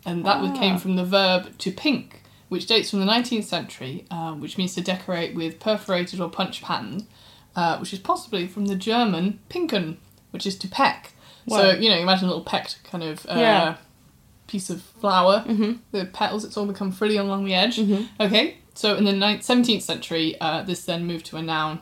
[0.06, 0.78] and that was came Ah.
[0.78, 4.80] from the verb to pink, which dates from the 19th century, um, which means to
[4.80, 7.06] decorate with perforated or punch pattern,
[7.56, 9.96] uh, which is possibly from the German pinken,
[10.30, 11.12] which is to peck.
[11.48, 13.76] So you know, imagine a little pecked kind of uh, Yeah.
[14.46, 15.44] piece of flower.
[15.48, 15.78] Mhm.
[15.92, 17.76] The petals, it's all become frilly along the edge.
[17.78, 18.06] Mhm.
[18.20, 21.80] Okay, so in the ninth, 17th century, uh, this then moved to a noun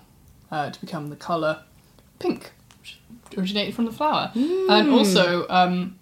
[0.50, 1.62] uh, to become the colour
[2.18, 2.98] pink, which
[3.36, 4.32] originated from the flower.
[4.34, 5.98] And also, um,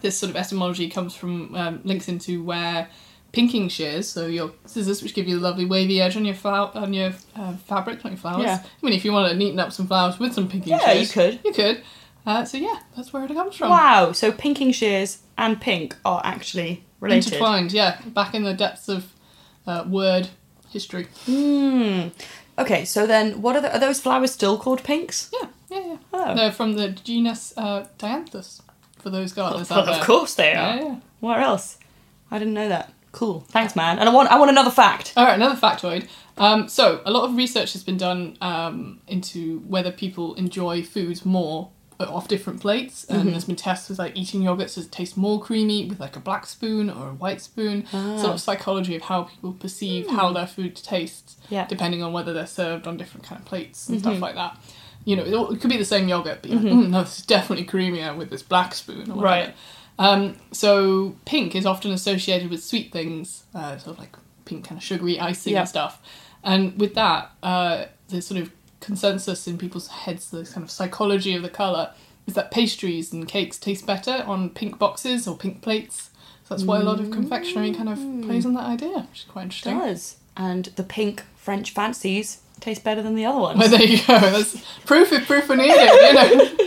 [0.00, 2.88] this sort of etymology comes from, um, links into where
[3.32, 6.70] pinking shears, so your scissors, which give you a lovely wavy edge on your flower,
[6.74, 8.44] on your uh, fabric, not your flowers.
[8.44, 8.62] Yeah.
[8.62, 11.06] I mean, if you want to neaten up some flowers with some pinking Yeah, you
[11.06, 11.40] could.
[11.44, 11.82] You could.
[12.24, 13.68] Uh, so yeah, that's where it comes from.
[13.68, 17.34] Wow, so pinking shears and pink are actually related.
[17.34, 18.00] Intertwined, yeah.
[18.06, 19.12] Back in the depths of
[19.66, 20.28] uh, word
[20.70, 21.06] history.
[21.26, 22.08] Hmm.
[22.58, 25.30] Okay, so then what are, the, are those flowers still called pinks?
[25.32, 25.96] Yeah, yeah, yeah.
[26.12, 26.34] Oh.
[26.34, 28.60] They're from the genus uh, Dianthus,
[28.98, 29.94] for those gardeners out there.
[29.94, 30.76] of course they are.
[30.76, 30.82] yeah.
[30.82, 30.96] yeah.
[31.20, 31.78] Where else?
[32.30, 32.92] I didn't know that.
[33.12, 33.40] Cool.
[33.48, 33.98] Thanks, man.
[33.98, 35.12] And I want I want another fact.
[35.16, 36.08] All right, another factoid.
[36.38, 41.26] Um, so, a lot of research has been done um, into whether people enjoy foods
[41.26, 43.30] more off different plates, and Mm-hmm.
[43.30, 46.46] there's been tests with like eating yogurts that taste more creamy with like a black
[46.46, 47.84] spoon or a white spoon.
[47.92, 48.16] Ah.
[48.18, 51.54] Sort of psychology of how people perceive how their food tastes, Hmm.
[51.54, 51.60] Yeah.
[51.62, 51.68] Mm-hmm.
[51.68, 54.58] depending on whether they're served on different kind of plates and stuff like that.
[55.04, 57.02] You know, it, all- it could be the same yogurt, but you're like, "Mm, no,
[57.02, 59.10] this is definitely creamier with this black spoon.
[59.10, 59.22] Or whatever.
[59.24, 59.54] Right.
[59.98, 64.78] Um, so pink is often associated with sweet things, uh, sort of like pink kind
[64.78, 65.60] of sugary icing Yeah.
[65.60, 66.00] and stuff.
[66.44, 68.50] And with that, uh, the sort of
[68.82, 71.92] consensus in people's heads, the kind of psychology of the colour,
[72.26, 76.10] is that pastries and cakes taste better on pink boxes or pink plates.
[76.44, 78.24] So that's why a lot of confectionery kind of mm.
[78.24, 79.78] plays on that idea, which is quite interesting.
[79.78, 80.16] does.
[80.36, 83.58] And the pink French fancies taste better than the other ones.
[83.58, 84.18] Well, there you go.
[84.18, 86.56] That's proof if proof we need you know.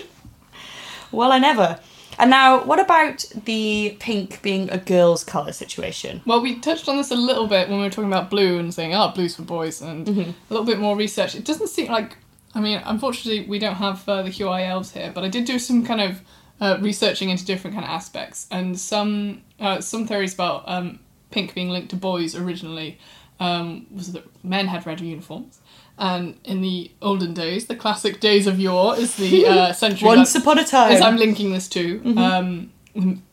[1.11, 1.79] Well, I never.
[2.17, 6.21] And now, what about the pink being a girl's colour situation?
[6.25, 8.73] Well, we touched on this a little bit when we were talking about blue and
[8.73, 11.35] saying, oh, blue's for boys, and a little bit more research.
[11.35, 12.17] It doesn't seem like,
[12.53, 15.59] I mean, unfortunately, we don't have uh, the QI elves here, but I did do
[15.59, 16.21] some kind of
[16.61, 20.99] uh, researching into different kind of aspects, and some uh, some theories about um,
[21.31, 22.97] pink being linked to boys originally
[23.39, 25.59] um, was that men had red uniforms.
[25.97, 30.07] And in the olden days, the classic days of yore is the uh, century.
[30.07, 30.91] Once upon a time.
[30.91, 32.71] as I'm linking this to, um,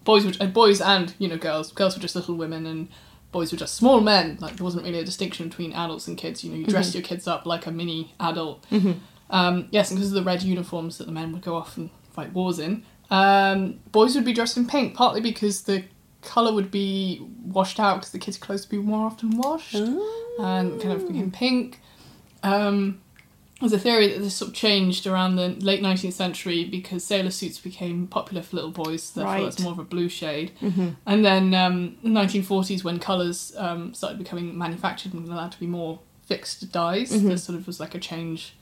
[0.05, 1.73] boys were uh, boys and you know girls.
[1.73, 2.89] Girls were just little women, and
[3.33, 4.39] boys were just small men.
[4.41, 6.45] Like there wasn't really a distinction between adults and kids.
[6.45, 8.65] You know, you dressed your kids up like a mini adult.
[9.31, 11.91] Um, yes, and because of the red uniforms that the men would go off and
[12.13, 14.95] fight wars in, um, boys would be dressed in pink.
[14.95, 15.85] Partly because the
[16.21, 20.81] color would be washed out because the kids' clothes would be more often washed and
[20.81, 21.81] kind of became pink.
[22.43, 23.01] Um,
[23.61, 27.31] there's a theory that this sort of changed around the late 19th century because sailor
[27.31, 29.45] suits became popular for little boys, therefore Right.
[29.45, 30.51] it's more of a blue shade.
[31.07, 36.01] And then um, 1940s, when colours um, started becoming manufactured and allowed to be more
[36.27, 38.55] fixed dyes, there sort of was like a change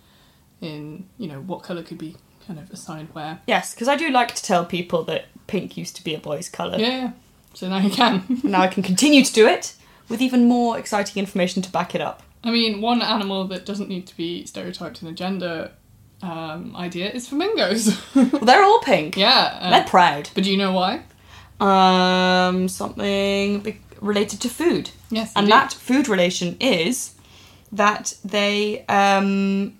[0.60, 2.14] in you know what colour could be
[2.46, 3.40] kind of assigned where.
[3.46, 6.50] Yes, because I do like to tell people that pink used to be a boy's
[6.50, 6.78] colour.
[6.78, 7.12] Yeah, yeah.
[7.54, 8.40] So now you can.
[8.44, 9.74] Now I can continue to do it
[10.10, 12.22] with even more exciting information to back it up.
[12.44, 15.72] I mean, one animal that doesn't need to be stereotyped in a gender
[16.22, 17.98] um, idea is flamingos.
[18.14, 19.16] Well, they're all pink.
[19.16, 19.58] yeah.
[19.60, 20.30] uh, They're proud.
[20.34, 21.02] but do you know why?
[21.60, 24.90] Um, something be- related to food.
[25.10, 25.32] Yes.
[25.36, 25.52] And indeed.
[25.52, 27.14] that food relation is
[27.72, 29.76] that they um,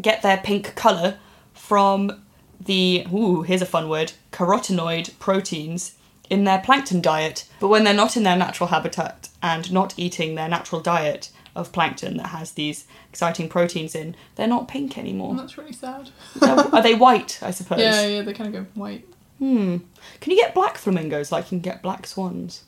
[0.00, 1.18] get their pink colour
[1.52, 2.22] from
[2.60, 5.94] the, ooh, here's a fun word, carotenoid proteins
[6.30, 7.46] in their plankton diet.
[7.60, 11.72] But when they're not in their natural habitat and not eating their natural diet of
[11.72, 15.34] plankton that has these exciting proteins in, they're not pink anymore.
[15.34, 16.10] That's really sad.
[16.42, 17.80] Are they white, I suppose?
[17.80, 19.06] Yeah, yeah, they kind of go white.
[19.38, 19.78] Hmm.
[20.20, 22.64] Can you get black flamingos like you can get black swans?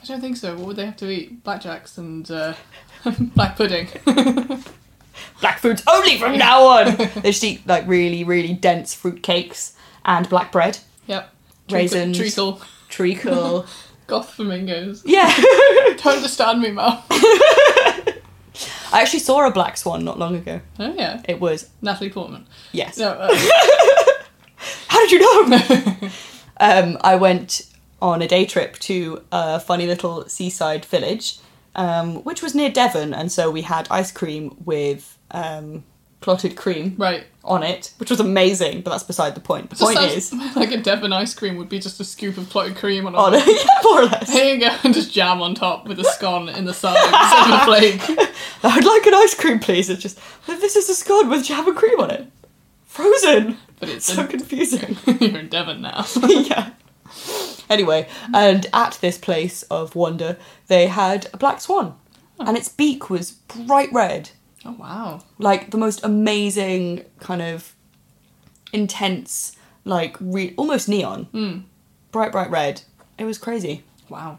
[0.00, 0.56] I don't think so.
[0.56, 1.44] What would they have to eat?
[1.44, 2.54] Blackjacks and uh,
[3.34, 3.88] black pudding.
[5.40, 6.96] Black foods only from now on.
[6.96, 11.32] they just eat like really, really dense fruit cakes and black bread, yep.
[11.70, 12.16] Raisins.
[12.16, 12.60] Treacle.
[12.88, 13.66] treacle.
[14.06, 15.02] Goth flamingos.
[15.04, 15.32] yeah.
[16.02, 16.98] Don't understand me, Mum.
[18.92, 20.60] I actually saw a black swan not long ago.
[20.78, 21.22] Oh, yeah.
[21.26, 22.46] It was Natalie Portman.
[22.72, 22.98] yes.
[22.98, 23.28] No, uh,
[24.88, 26.10] How did you know?
[26.60, 27.62] um, I went
[28.00, 31.38] on a day trip to a funny little seaside village,
[31.74, 35.84] um, which was near Devon, and so we had ice cream with um,
[36.22, 37.24] clotted cream right.
[37.44, 38.80] on it, which was amazing.
[38.80, 39.68] But that's beside the point.
[39.70, 42.76] The point is, like a Devon ice cream would be just a scoop of clotted
[42.76, 44.32] cream on a oh, on yeah, more or less.
[44.32, 47.52] Here you go, and just jam on top with a scone in the side instead
[47.52, 48.28] of a flake.
[48.64, 49.90] I'd like an ice cream, please.
[49.90, 52.26] It's just this is a scone with jam and cream on it,
[52.84, 53.58] frozen.
[53.78, 54.96] But it's So in, confusing.
[55.06, 56.06] you're in Devon now.
[56.28, 56.70] yeah.
[57.68, 61.98] Anyway, and at this place of wonder, they had a black swan,
[62.38, 62.46] oh.
[62.46, 64.30] and its beak was bright red,
[64.64, 65.22] Oh wow.
[65.38, 67.74] like the most amazing kind of
[68.72, 71.62] intense, like re- almost neon, Mm.
[72.10, 72.82] bright bright red.
[73.18, 73.82] It was crazy.
[74.08, 74.38] Wow.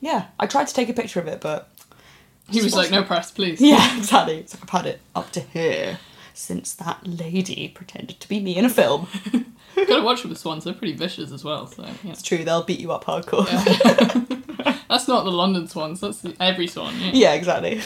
[0.00, 1.68] Yeah, I tried to take a picture of it, but
[2.50, 3.60] He was like, no press, please.
[3.62, 4.44] yeah, exactly.
[4.46, 5.98] So I've had it up to here
[6.34, 9.06] since that lady pretended to be me in a film.
[9.76, 12.10] Gotta watch with swans, they're pretty vicious as well, so yeah.
[12.12, 13.46] It's true, they'll beat you up hardcore.
[14.88, 17.10] That's not the London swans, that's the, every swan, yeah.
[17.14, 17.80] yeah exactly.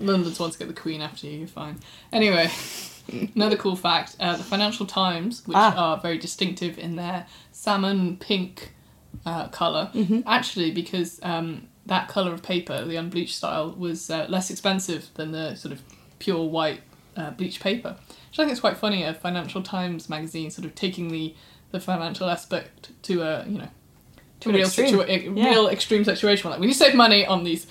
[0.00, 1.78] London swans get the queen after you, you're fine.
[2.12, 2.50] Anyway,
[3.34, 5.74] another cool fact uh, the Financial Times, which Ah.
[5.76, 8.74] are very distinctive in their salmon pink
[9.26, 10.20] uh, colour, Mm-hmm.
[10.26, 15.32] actually, because um, that colour of paper, the unbleached style, was uh, less expensive than
[15.32, 15.82] the sort of
[16.18, 16.80] pure white
[17.16, 17.96] uh, bleached paper.
[18.30, 21.34] Which I think is quite funny, a Financial Times magazine sort of taking the,
[21.72, 23.68] the financial aspect to a, you know,
[24.40, 24.94] to a real, extreme.
[24.94, 25.48] situa- a Yeah.
[25.50, 26.50] real extreme situation.
[26.50, 27.66] Like, we need to save money on these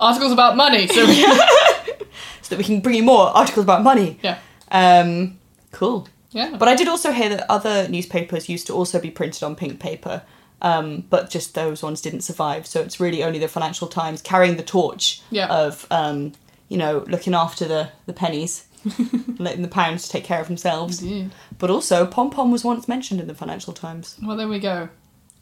[0.00, 1.06] articles about money, so
[2.42, 4.18] so that we can bring you more articles about money.
[4.22, 4.38] yeah.
[4.70, 5.38] Um,
[5.72, 6.08] cool.
[6.30, 6.56] Yeah.
[6.58, 9.80] But I did also hear that other newspapers used to also be printed on pink
[9.80, 10.22] paper,
[10.60, 12.66] um, but just those ones didn't survive.
[12.66, 15.46] So it's really only the Financial Times carrying the torch Yeah.
[15.48, 16.32] of, um,
[16.68, 18.66] you know, looking after the, the pennies,
[19.38, 21.02] letting the pounds take care of themselves.
[21.02, 21.30] Indeed.
[21.58, 24.16] But also, Pom Pom was once mentioned in the Financial Times.
[24.22, 24.90] Well, there we go.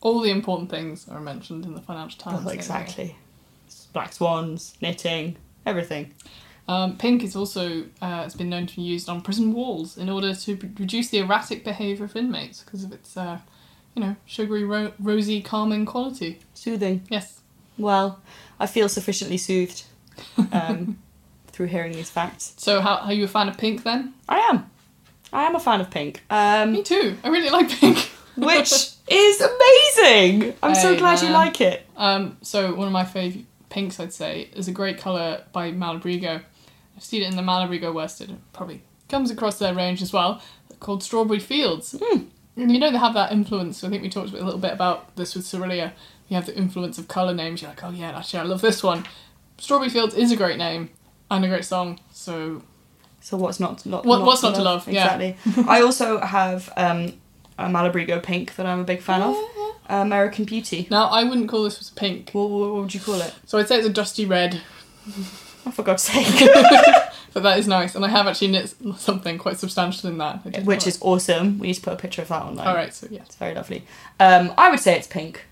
[0.03, 2.45] All the important things are mentioned in the Financial Times.
[2.45, 3.17] Well, exactly.
[3.97, 6.12] Black swans, knitting, everything.
[6.68, 10.11] Um, pink is also uh, has been known to be used on prison walls in
[10.11, 13.38] order to reduce the erratic behaviour of inmates because of its, uh,
[13.94, 16.40] you know, sugary, ro- rosy, calming quality.
[16.53, 17.07] Soothing.
[17.09, 17.40] Yes.
[17.78, 18.20] Well,
[18.61, 19.84] I feel sufficiently soothed
[20.53, 20.99] um,
[21.47, 22.53] through hearing these facts.
[22.59, 24.12] So, how are you a fan of pink then?
[24.28, 24.70] I am.
[25.32, 26.22] I am a fan of pink.
[26.28, 27.16] Um, Me too.
[27.24, 27.97] I really like pink.
[28.36, 28.72] which
[29.09, 30.53] is amazing.
[30.62, 31.86] I'm so Hey, glad you like it.
[31.97, 33.47] Um, so one of my favourite
[33.77, 36.41] pinks, I'd say, is a great colour by Malabrigo.
[36.97, 38.31] I've seen it in the Malabrigo worsted.
[38.31, 40.41] It probably comes across their range as well,
[40.81, 41.95] called Strawberry Fields.
[42.57, 43.85] And you know they have that influence.
[43.85, 45.93] I think we talked a little bit about this with Cirilia.
[46.29, 47.61] You have the influence of colour names.
[47.61, 49.05] You're like, oh yeah, actually I love this one.
[49.59, 50.89] Strawberry Fields is a great name
[51.31, 52.01] and a great song.
[52.12, 52.62] So
[53.20, 55.18] So what's not to, not, What- what's not to love, yeah.
[55.18, 55.64] Exactly.
[55.68, 57.12] I also have um,
[57.59, 59.37] a Malabrigo pink that I'm a big fan of.
[59.89, 60.87] American Beauty.
[60.91, 62.30] now I wouldn't call this pink.
[62.32, 63.34] What, what, what would you call it?
[63.47, 64.61] So I'd say it's a dusty red,
[65.66, 66.26] Oh, for God's sake.
[67.32, 67.95] but that is nice.
[67.95, 70.64] And I have actually knit something quite substantial in that.
[70.64, 71.59] Which is awesome.
[71.59, 72.66] We need to put a picture of that online.
[72.66, 72.95] all right.
[72.95, 73.22] So yeah.
[73.22, 73.84] It's very lovely.
[74.20, 75.45] Um, I would say it's pink.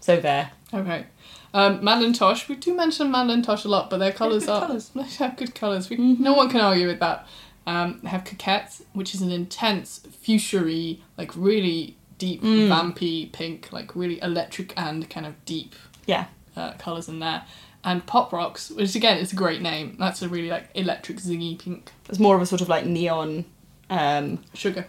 [0.00, 0.50] So there.
[0.74, 1.06] Okay.
[1.54, 2.48] Um, Madeline Tosh.
[2.48, 4.88] We do mention Madeline Tosh a lot, but their colours good are colours.
[4.94, 5.88] they have good colours.
[5.88, 7.26] We, No one can argue with that.
[7.66, 13.96] Um, they have Coquette, which is an intense fuchsia like really deep, vampy pink, like
[13.96, 15.74] really electric and kind of deep
[16.06, 16.26] Yeah.
[16.56, 17.42] uh, colours in there.
[17.82, 19.96] And Pop Rocks, which again is a great name.
[19.98, 21.90] That's a really like electric zingy pink.
[22.08, 23.44] It's more of a sort of like neon,
[23.88, 24.86] um, Sugar.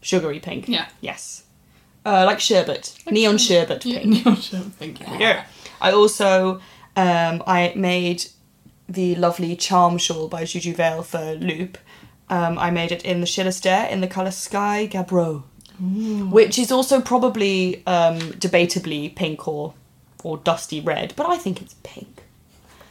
[0.00, 0.68] sugary pink.
[0.68, 0.86] Yeah.
[1.00, 1.42] Yes.
[2.06, 2.94] Uh, like sherbet.
[3.04, 3.82] Like neon sherbet.
[3.82, 4.24] sherbet Yeah, pink.
[4.24, 5.00] neon sherbet pink.
[5.18, 5.44] Yeah.
[5.80, 6.60] I also
[6.96, 8.26] um, I made
[8.88, 11.76] the lovely charm shawl by Juju Vail for Loop.
[12.30, 14.86] Um, I made it in the Shilasdair in the colour Sky
[15.80, 19.74] Which is also probably um, debatably pink or
[20.24, 22.22] or dusty red, but I think it's pink.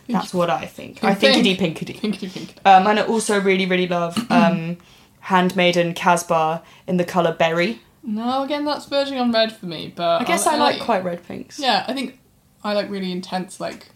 [0.08, 1.04] That's what I think.
[1.04, 1.36] I Pink.
[1.46, 2.00] thinkity pinkity.
[2.00, 2.56] Pinkety pink.
[2.64, 4.78] Um, and I also really really love um,
[5.20, 7.82] Handmaiden Casbah in the colour Berry.
[8.04, 10.82] No, again that's verging on red for me, but I guess I'll- I I'll like
[10.82, 11.60] quite red pinks.
[11.60, 12.18] Yeah, I think
[12.64, 13.90] I like really intense, like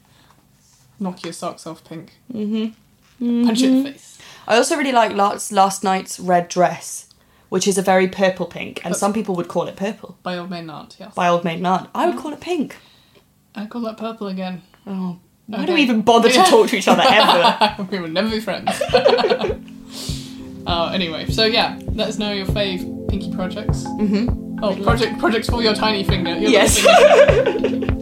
[1.00, 2.14] knock your socks off pink.
[2.34, 3.46] Mm-hmm.
[3.46, 4.18] Punch it in the face.
[4.48, 7.08] I also really like last last night's red dress,
[7.52, 10.18] which is a very purple pink, and some people would call it purple.
[10.24, 11.14] By Old Maid Aunt, yes.
[11.14, 12.78] By Old Maid Aunt, I would call it pink.
[13.54, 14.62] I call that purple again.
[14.88, 17.88] Oh, why do we even bother to talk to each other ever?
[17.91, 18.70] we will never be friends.
[20.66, 23.84] uh, anyway, so yeah, let us know your fave pinky projects.
[23.84, 24.64] Mm-hmm.
[24.64, 26.34] Oh, project projects for your tiny finger.
[26.38, 26.80] Your Yes.
[26.80, 27.97] finger.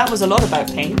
[0.00, 0.98] that was a lot about pink,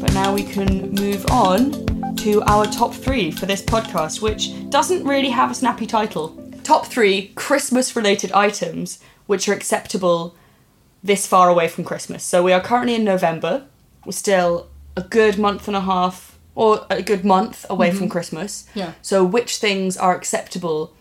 [0.00, 5.04] but now we can move on to our top three for this podcast, which doesn't
[5.04, 6.30] really have a snappy title.
[6.64, 8.98] Top three Christmas related items
[9.28, 10.34] which are acceptable
[11.00, 12.24] this far away from Christmas.
[12.24, 13.66] So we are currently in November.
[14.04, 18.08] We're still a good month and a half or a good month away from mm-hmm.
[18.08, 18.66] Christmas.
[18.74, 18.94] Yeah.
[19.00, 20.92] So which things are acceptable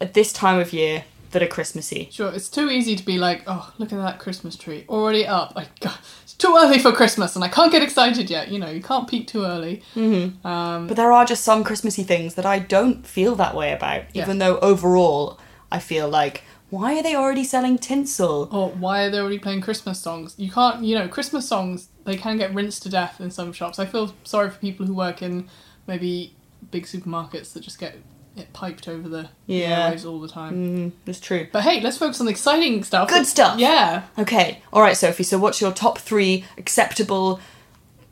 [0.00, 2.08] at this time of year that are Christmassy?
[2.10, 5.54] Sure, it's too easy to be like, oh, look at that Christmas tree already up.
[5.56, 8.48] Like, God, it's too early for Christmas, and I can't get excited yet.
[8.48, 9.82] You know, you can't peak too early.
[9.94, 10.46] Mm-hmm.
[10.46, 14.04] Um, But there are just some Christmassy things that I don't feel that way about,
[14.12, 14.22] Yeah.
[14.22, 15.38] even though overall
[15.70, 18.48] I feel like, why are they already selling tinsel?
[18.52, 20.34] or why are they already playing Christmas songs?
[20.36, 23.78] You can't, you know, Christmas songs they can get rinsed to death in some shops.
[23.78, 25.48] I feel sorry for people who work in
[25.86, 26.34] maybe
[26.70, 27.96] big supermarkets that just get
[28.38, 29.90] it piped over the Yeah.
[29.92, 30.54] airwaves all the time.
[30.54, 31.46] Mm, that's true.
[31.52, 33.08] But hey, let's focus on the exciting stuff.
[33.08, 33.58] Good stuff.
[33.58, 34.02] Yeah.
[34.18, 37.40] Okay, alright, Sophie, so what's your top three acceptable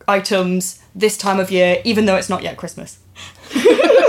[0.09, 2.99] items this time of year, even though it's not yet Christmas?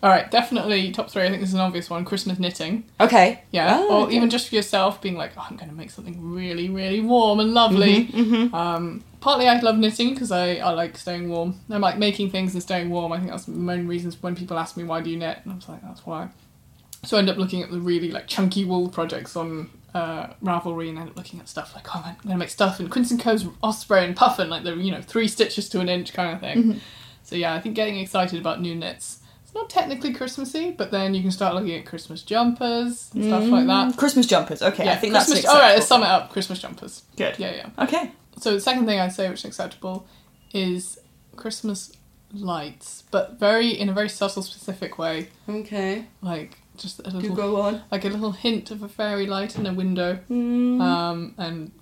[0.00, 1.24] All right, definitely top three.
[1.24, 2.04] I think this is an obvious one.
[2.04, 2.84] Christmas knitting.
[3.00, 3.42] Okay.
[3.50, 4.14] Yeah, Oh, or okay.
[4.16, 7.40] even just for yourself, being like, oh, I'm going to make something really, really warm
[7.40, 8.06] and lovely.
[8.06, 11.58] Mm-hmm, Um, partly I love knitting because I, I like staying warm.
[11.68, 13.10] I like making things and staying warm.
[13.12, 15.52] I think that's the main reasons when people ask me why do you knit, and
[15.52, 16.28] I was like, that's why.
[17.04, 20.90] So I end up looking at the really like chunky wool projects on uh, Ravelry
[20.90, 23.10] and end up looking at stuff like, oh, I'm going to make stuff in Quince
[23.10, 26.34] and Co's Osprey and Puffin, like the you know three stitches to an inch kind
[26.34, 26.58] of thing.
[26.58, 26.78] Mm-hmm.
[27.24, 29.17] So yeah, I think getting excited about new knits.
[29.48, 33.48] It's not technically Christmassy, but then you can start looking at Christmas jumpers and stuff
[33.48, 33.96] like that.
[33.96, 35.38] Christmas jumpers, okay, Yeah, I think Christmas.
[35.42, 36.30] that's All right, let's sum it up.
[36.30, 37.02] Christmas jumpers.
[37.16, 37.38] Good.
[37.38, 37.84] Yeah, yeah.
[37.84, 38.10] Okay.
[38.40, 40.06] So the second thing I'd say which is acceptable
[40.52, 40.98] is
[41.34, 41.92] Christmas
[42.34, 45.28] lights, but very in a very subtle, specific way.
[45.48, 46.04] Okay.
[46.20, 47.82] Like just a Do little, go on.
[47.90, 50.80] like a little hint of a fairy light in a window, Mm.
[50.82, 51.72] um, and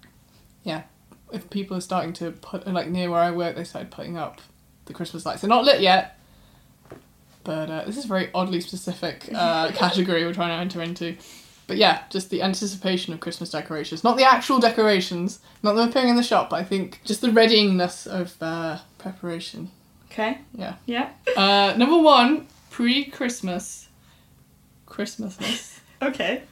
[0.62, 0.84] yeah,
[1.32, 4.40] if people are starting to put like near where I work, they started putting up
[4.84, 5.40] the Christmas lights.
[5.40, 6.15] They're not lit yet,
[7.46, 11.16] but uh, this is a very oddly specific uh, category we're trying to enter into.
[11.68, 16.08] But yeah, just the anticipation of Christmas decorations, not the actual decorations, not them appearing
[16.10, 19.70] in the shop, but I think just the readyingness of uh, preparation.
[20.10, 20.38] Okay.
[20.54, 20.74] Yeah.
[20.86, 21.10] Yeah.
[21.36, 23.88] Uh, number one, pre-Christmas,
[24.86, 26.42] Christmasness Okay.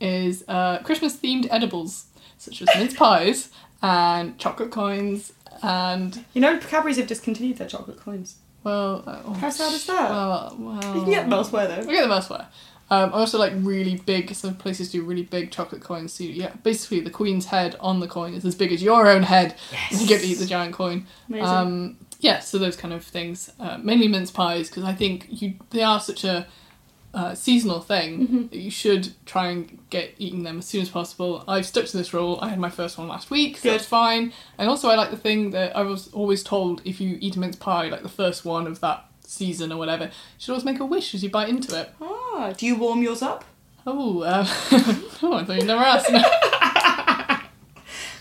[0.00, 2.06] is uh, Christmas themed edibles
[2.38, 3.50] such as mince pies
[3.82, 5.32] and chocolate coins
[5.62, 8.36] and You know, Cadbury's have discontinued their chocolate coins.
[8.64, 9.02] Well.
[9.06, 10.10] Uh, oh, How sad is that?
[10.10, 11.80] Well, well, You can get them elsewhere though.
[11.86, 12.48] We get them elsewhere.
[12.92, 14.34] Um, I also like really big.
[14.34, 16.12] Some places do really big chocolate coins.
[16.12, 19.22] So yeah, basically the queen's head on the coin is as big as your own
[19.22, 19.54] head.
[19.70, 20.02] Yes.
[20.02, 21.06] You get to eat the giant coin.
[21.28, 21.46] Amazing.
[21.46, 23.50] Um, yeah, so those kind of things.
[23.60, 26.48] Uh, mainly mince pies because I think you they are such a
[27.12, 28.46] uh, seasonal thing Mm-hmm.
[28.48, 31.42] that you should try and get eating them as soon as possible.
[31.48, 32.38] I've stuck to this rule.
[32.40, 33.72] I had my first one last week, so Good.
[33.72, 34.32] that's fine.
[34.58, 37.40] And also, I like the thing that I was always told: if you eat a
[37.40, 40.78] mince pie, like the first one of that season or whatever, you should always make
[40.80, 41.90] a wish as you bite into it.
[42.00, 43.44] ah, do you warm yours up?
[43.86, 44.44] Oh, uh,
[45.22, 46.06] oh, I thought you'd never asked.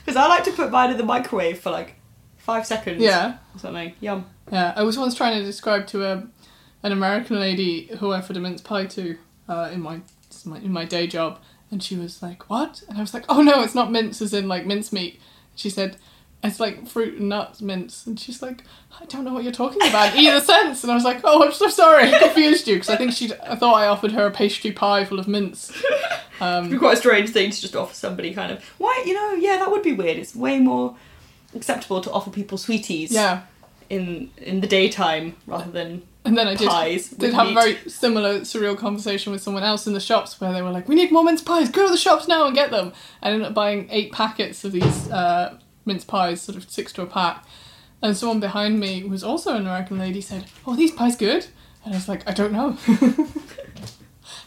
[0.05, 1.95] Because I like to put mine in the microwave for like
[2.37, 3.01] five seconds.
[3.01, 3.37] yeah.
[3.55, 3.93] Or something.
[3.99, 4.25] Yum.
[4.51, 6.23] Yeah, I was once trying to describe to a,
[6.83, 9.17] an American lady who I offered a mince pie to
[9.47, 10.01] uh, in my
[10.63, 11.39] in my day job,
[11.71, 14.33] and she was like, "What?" And I was like, "Oh no, it's not mince as
[14.33, 15.19] in like mince meat."
[15.55, 15.97] She said,
[16.43, 18.63] "It's like fruit and nuts mince," and she's like,
[19.01, 21.43] "I don't know what you're talking about in either sense." And I was like, "Oh,
[21.43, 24.27] I'm so sorry, I confused you," because I think she I thought I offered her
[24.27, 25.71] a pastry pie full of mince.
[26.41, 28.63] It'd be quite a strange thing to just offer somebody kind of.
[28.77, 30.15] Why, you know, yeah, that would be weird.
[30.17, 30.95] It's way more
[31.53, 33.41] acceptable to offer people sweeties Yeah.
[33.89, 37.57] in in the daytime rather than And then I did, Pies did have meat.
[37.57, 40.87] a very similar surreal conversation with someone else in the shops where they were like,
[40.87, 41.69] "We need more mince pies.
[41.71, 44.71] Go to the shops now and get them." I ended up buying eight packets of
[44.71, 47.43] these uh, mince pies, sort of six to a pack.
[48.03, 51.15] And someone behind me, who was also an American lady, said, "Oh, are these pies
[51.15, 51.47] good?"
[51.83, 52.77] And I was like, "I don't know."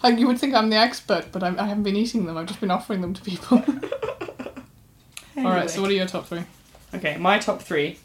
[0.04, 2.38] like you would think I'm the expert, but I'm, I haven't been eating them.
[2.38, 3.58] I've just been offering them to people.
[5.36, 5.68] All right.
[5.68, 6.44] So what are your top three?
[6.94, 7.98] Okay, my top three.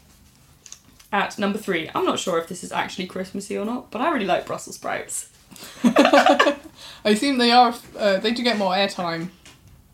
[1.12, 4.10] At number three, I'm not sure if this is actually Christmassy or not, but I
[4.10, 5.30] really like Brussels sprouts.
[5.84, 6.56] I
[7.04, 7.74] assume they are.
[7.96, 9.30] Uh, they do get more airtime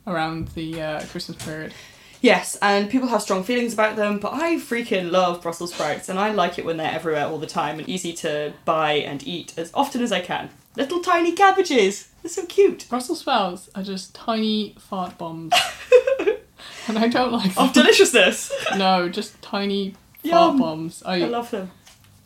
[0.07, 1.73] around the uh, Christmas period.
[2.21, 6.19] Yes, and people have strong feelings about them, but I freaking love Brussels sprouts, and
[6.19, 9.53] I like it when they're everywhere all the time and easy to buy and eat
[9.59, 10.49] as often as I can.
[10.75, 12.09] Little tiny cabbages!
[12.23, 12.87] They're so cute.
[12.89, 15.53] Brussels sprouts are just tiny fart bombs,
[16.89, 17.65] and I don't like them.
[17.65, 18.51] Of deliciousness!
[18.77, 19.95] no, just tiny
[20.25, 20.33] Yum.
[20.33, 21.03] fart bombs.
[21.05, 21.71] I, I love them.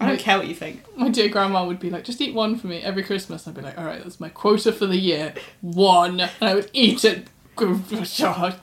[0.01, 0.85] I don't care what you think.
[0.97, 3.49] my dear grandma would be like, just eat one for me every Christmas.
[3.49, 6.71] I'd be like, all right, that's my quota for the year, one, and I would
[6.73, 7.27] eat it.
[7.59, 8.55] I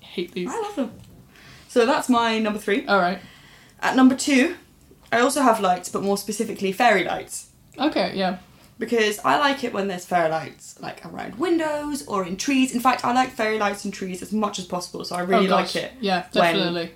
[0.00, 0.48] hate these.
[0.48, 0.92] I love them.
[1.66, 2.86] So that's my number three.
[2.86, 3.18] All right,
[3.80, 4.56] At number two,
[5.12, 7.50] I also have lights, but more specifically fairy lights.
[7.78, 8.38] okay, yeah,
[8.78, 12.72] because I like it when there's fairy lights like around windows or in trees.
[12.72, 15.48] In fact, I like fairy lights in trees as much as possible, so I really
[15.48, 15.76] oh, like gosh.
[15.76, 15.92] it.
[16.00, 16.90] Yeah, when- definitely.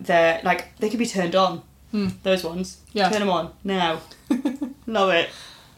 [0.00, 1.62] They're like they can be turned on.
[1.90, 2.08] Hmm.
[2.22, 2.78] Those ones.
[2.92, 3.08] Yeah.
[3.08, 4.00] Turn them on now.
[4.86, 5.30] Love it.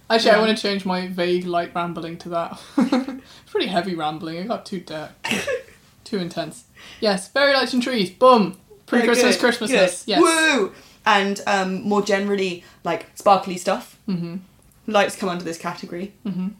[0.08, 0.36] Actually, Yeah.
[0.36, 2.60] I want to change my vague light rambling to that.
[2.78, 4.36] it's pretty heavy rambling.
[4.36, 5.10] It got too dark,
[6.04, 6.64] too intense.
[7.00, 8.10] Yes, fairy lights and trees.
[8.10, 8.56] Boom.
[8.86, 10.04] Pre-Christmas, Christmasness.
[10.06, 10.20] Yes.
[10.22, 10.72] Woo!
[11.04, 13.98] And um, more generally, like sparkly stuff.
[14.08, 14.36] Mm-hmm.
[14.86, 16.12] Lights come under this category.
[16.24, 16.52] Mhm.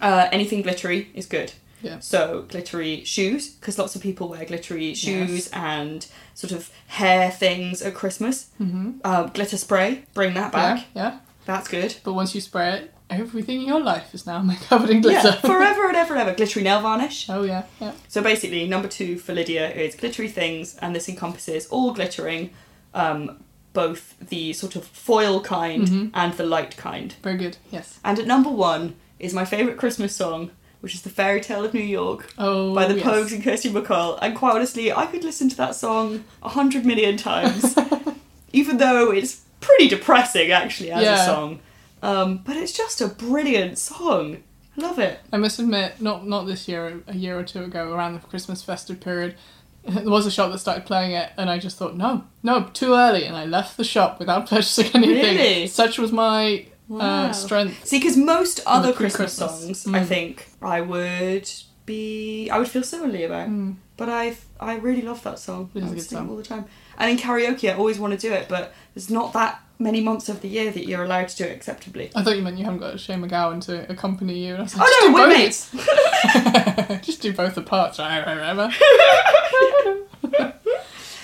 [0.00, 1.52] Uh, anything glittery is good.
[1.82, 1.98] Yeah.
[2.00, 5.48] So glittery shoes, because lots of people wear glittery shoes Yes.
[5.52, 8.48] and sort of hair things at Christmas.
[8.60, 8.98] Mm-hmm.
[9.04, 10.86] Uh, glitter spray, bring that back.
[10.94, 11.18] Yeah, yeah.
[11.46, 11.96] That's good.
[12.04, 15.28] But once you spray it, everything in your life is now covered in glitter.
[15.28, 16.34] Yeah, forever and ever and ever.
[16.36, 17.28] Glittery nail varnish.
[17.30, 17.92] oh yeah, yeah.
[18.08, 22.50] So basically, number two for Lydia is glittery things, and this encompasses all glittering,
[22.94, 26.10] um, both the sort of foil kind Mhm.
[26.14, 27.14] and the light kind.
[27.22, 27.56] Very good.
[27.70, 27.98] Yes.
[28.04, 30.50] And at number one is my favourite Christmas song,
[30.80, 32.74] which is The Fairy Tale of New York Oh.
[32.74, 33.04] by the yes.
[33.06, 34.18] Pogues and Kirsty MacColl.
[34.22, 37.76] And quite honestly, I could listen to that song a hundred million times,
[38.52, 41.22] even though it's pretty depressing actually as Yeah.
[41.22, 41.58] a song.
[42.02, 44.38] Um, but it's just a brilliant song.
[44.78, 45.20] I love it.
[45.32, 48.62] I must admit, not not this year, a year or two ago, around the Christmas
[48.62, 49.34] festive period,
[49.86, 52.94] there was a shop that started playing it, and I just thought, no, no, too
[52.94, 55.36] early, and I left the shop without purchasing anything.
[55.36, 55.66] Really?
[55.66, 57.26] Such was my Wow.
[57.28, 57.86] uh, strength.
[57.86, 59.82] See, because most other Christmas pre-Christmas.
[59.82, 60.06] songs, I Mm.
[60.06, 61.48] think I would
[61.86, 63.48] be, I would feel similarly about.
[63.48, 63.76] Mm.
[63.96, 65.70] But I, I really love that song.
[65.74, 66.30] It is I a would good sing it song.
[66.30, 66.64] all the time.
[66.98, 70.28] And in karaoke, I always want to do it, but there's not that many months
[70.28, 72.10] of the year that you're allowed to do it acceptably.
[72.14, 74.54] I thought you meant you haven't got Shane MacGowan to accompany you.
[74.54, 75.76] And I was like, Oh no, we're just mates.
[75.76, 75.78] do
[76.88, 77.02] both.
[77.02, 77.98] just do both the parts.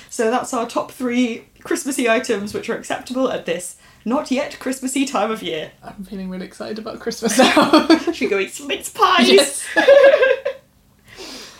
[0.08, 3.76] So that's our top three Christmassy items which are acceptable at this
[4.06, 5.72] not yet Christmassy time of year.
[5.82, 7.86] I'm feeling really excited about Christmas now.
[7.98, 9.28] Should we go eat some mince pies?
[9.28, 9.66] yes.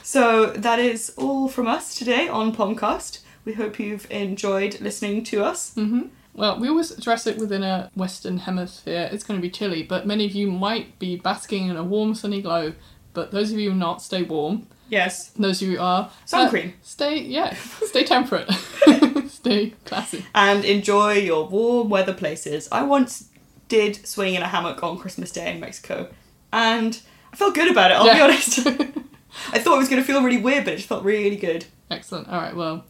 [0.02, 3.18] So that is all from us today on Pomcast.
[3.44, 5.74] We hope you've enjoyed listening to us.
[5.74, 6.02] hmm
[6.32, 9.08] Well, we always address it within a Western Hemisphere.
[9.12, 12.14] It's going to be chilly, but many of you might be basking in a warm,
[12.14, 12.74] sunny glow.
[13.14, 14.68] But those of you not, stay warm.
[14.88, 15.28] Yes.
[15.30, 16.74] Those of you who are, Sun uh, cream.
[16.82, 17.54] stay, yeah,
[17.86, 18.50] stay temperate.
[19.28, 20.24] stay classy.
[20.34, 22.68] And enjoy your warm weather places.
[22.70, 23.28] I once
[23.68, 26.08] did swing in a hammock on Christmas Day in Mexico,
[26.52, 27.00] and
[27.32, 28.58] I felt good about it, I'll be honest.
[29.52, 31.66] I thought it was going to feel really weird, but it just felt really good.
[31.90, 32.28] Excellent.
[32.28, 32.84] All right, well,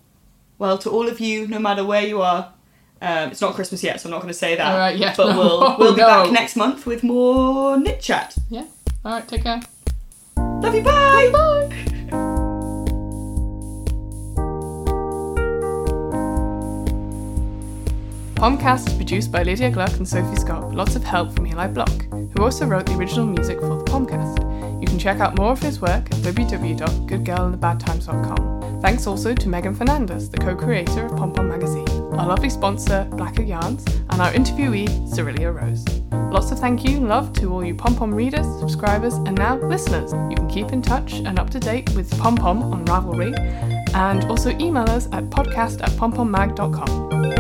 [0.59, 2.53] Well, to all of you, no matter where you are,
[3.03, 4.73] um, it's not Christmas yet, so I'm not going to say that.
[4.73, 5.39] All right, yeah, But no.
[5.39, 6.07] we'll we'll be No.
[6.07, 8.37] back next month with more knit chat.
[8.49, 8.67] yeah.
[9.05, 9.61] All right, take care.
[10.63, 10.83] Love you.
[10.83, 11.31] Bye.
[11.33, 11.43] Bye.
[18.37, 21.89] Pomcast is produced by Lydia Gluck and Sophie Scott, lots of help from Eli Block,
[22.11, 24.81] who also wrote the original music for the Pomcast.
[24.81, 28.56] You can check out more of his work at www.goodgirlandthebadtimes.com.
[28.81, 33.43] Thanks also to Meghan Fernandes, the co-creator of Pom Pom Magazine, our lovely sponsor, Blacker
[33.43, 35.85] Yarns, and our interviewee, Cirilia Rose.
[36.33, 39.57] Lots of thank you and love to all you Pom Pom readers, subscribers, and now
[39.57, 40.13] listeners.
[40.13, 43.37] You can keep in touch and up to date with Pom Pom on Ravelry,
[43.95, 47.36] and also email us at podcast at pompommag.com.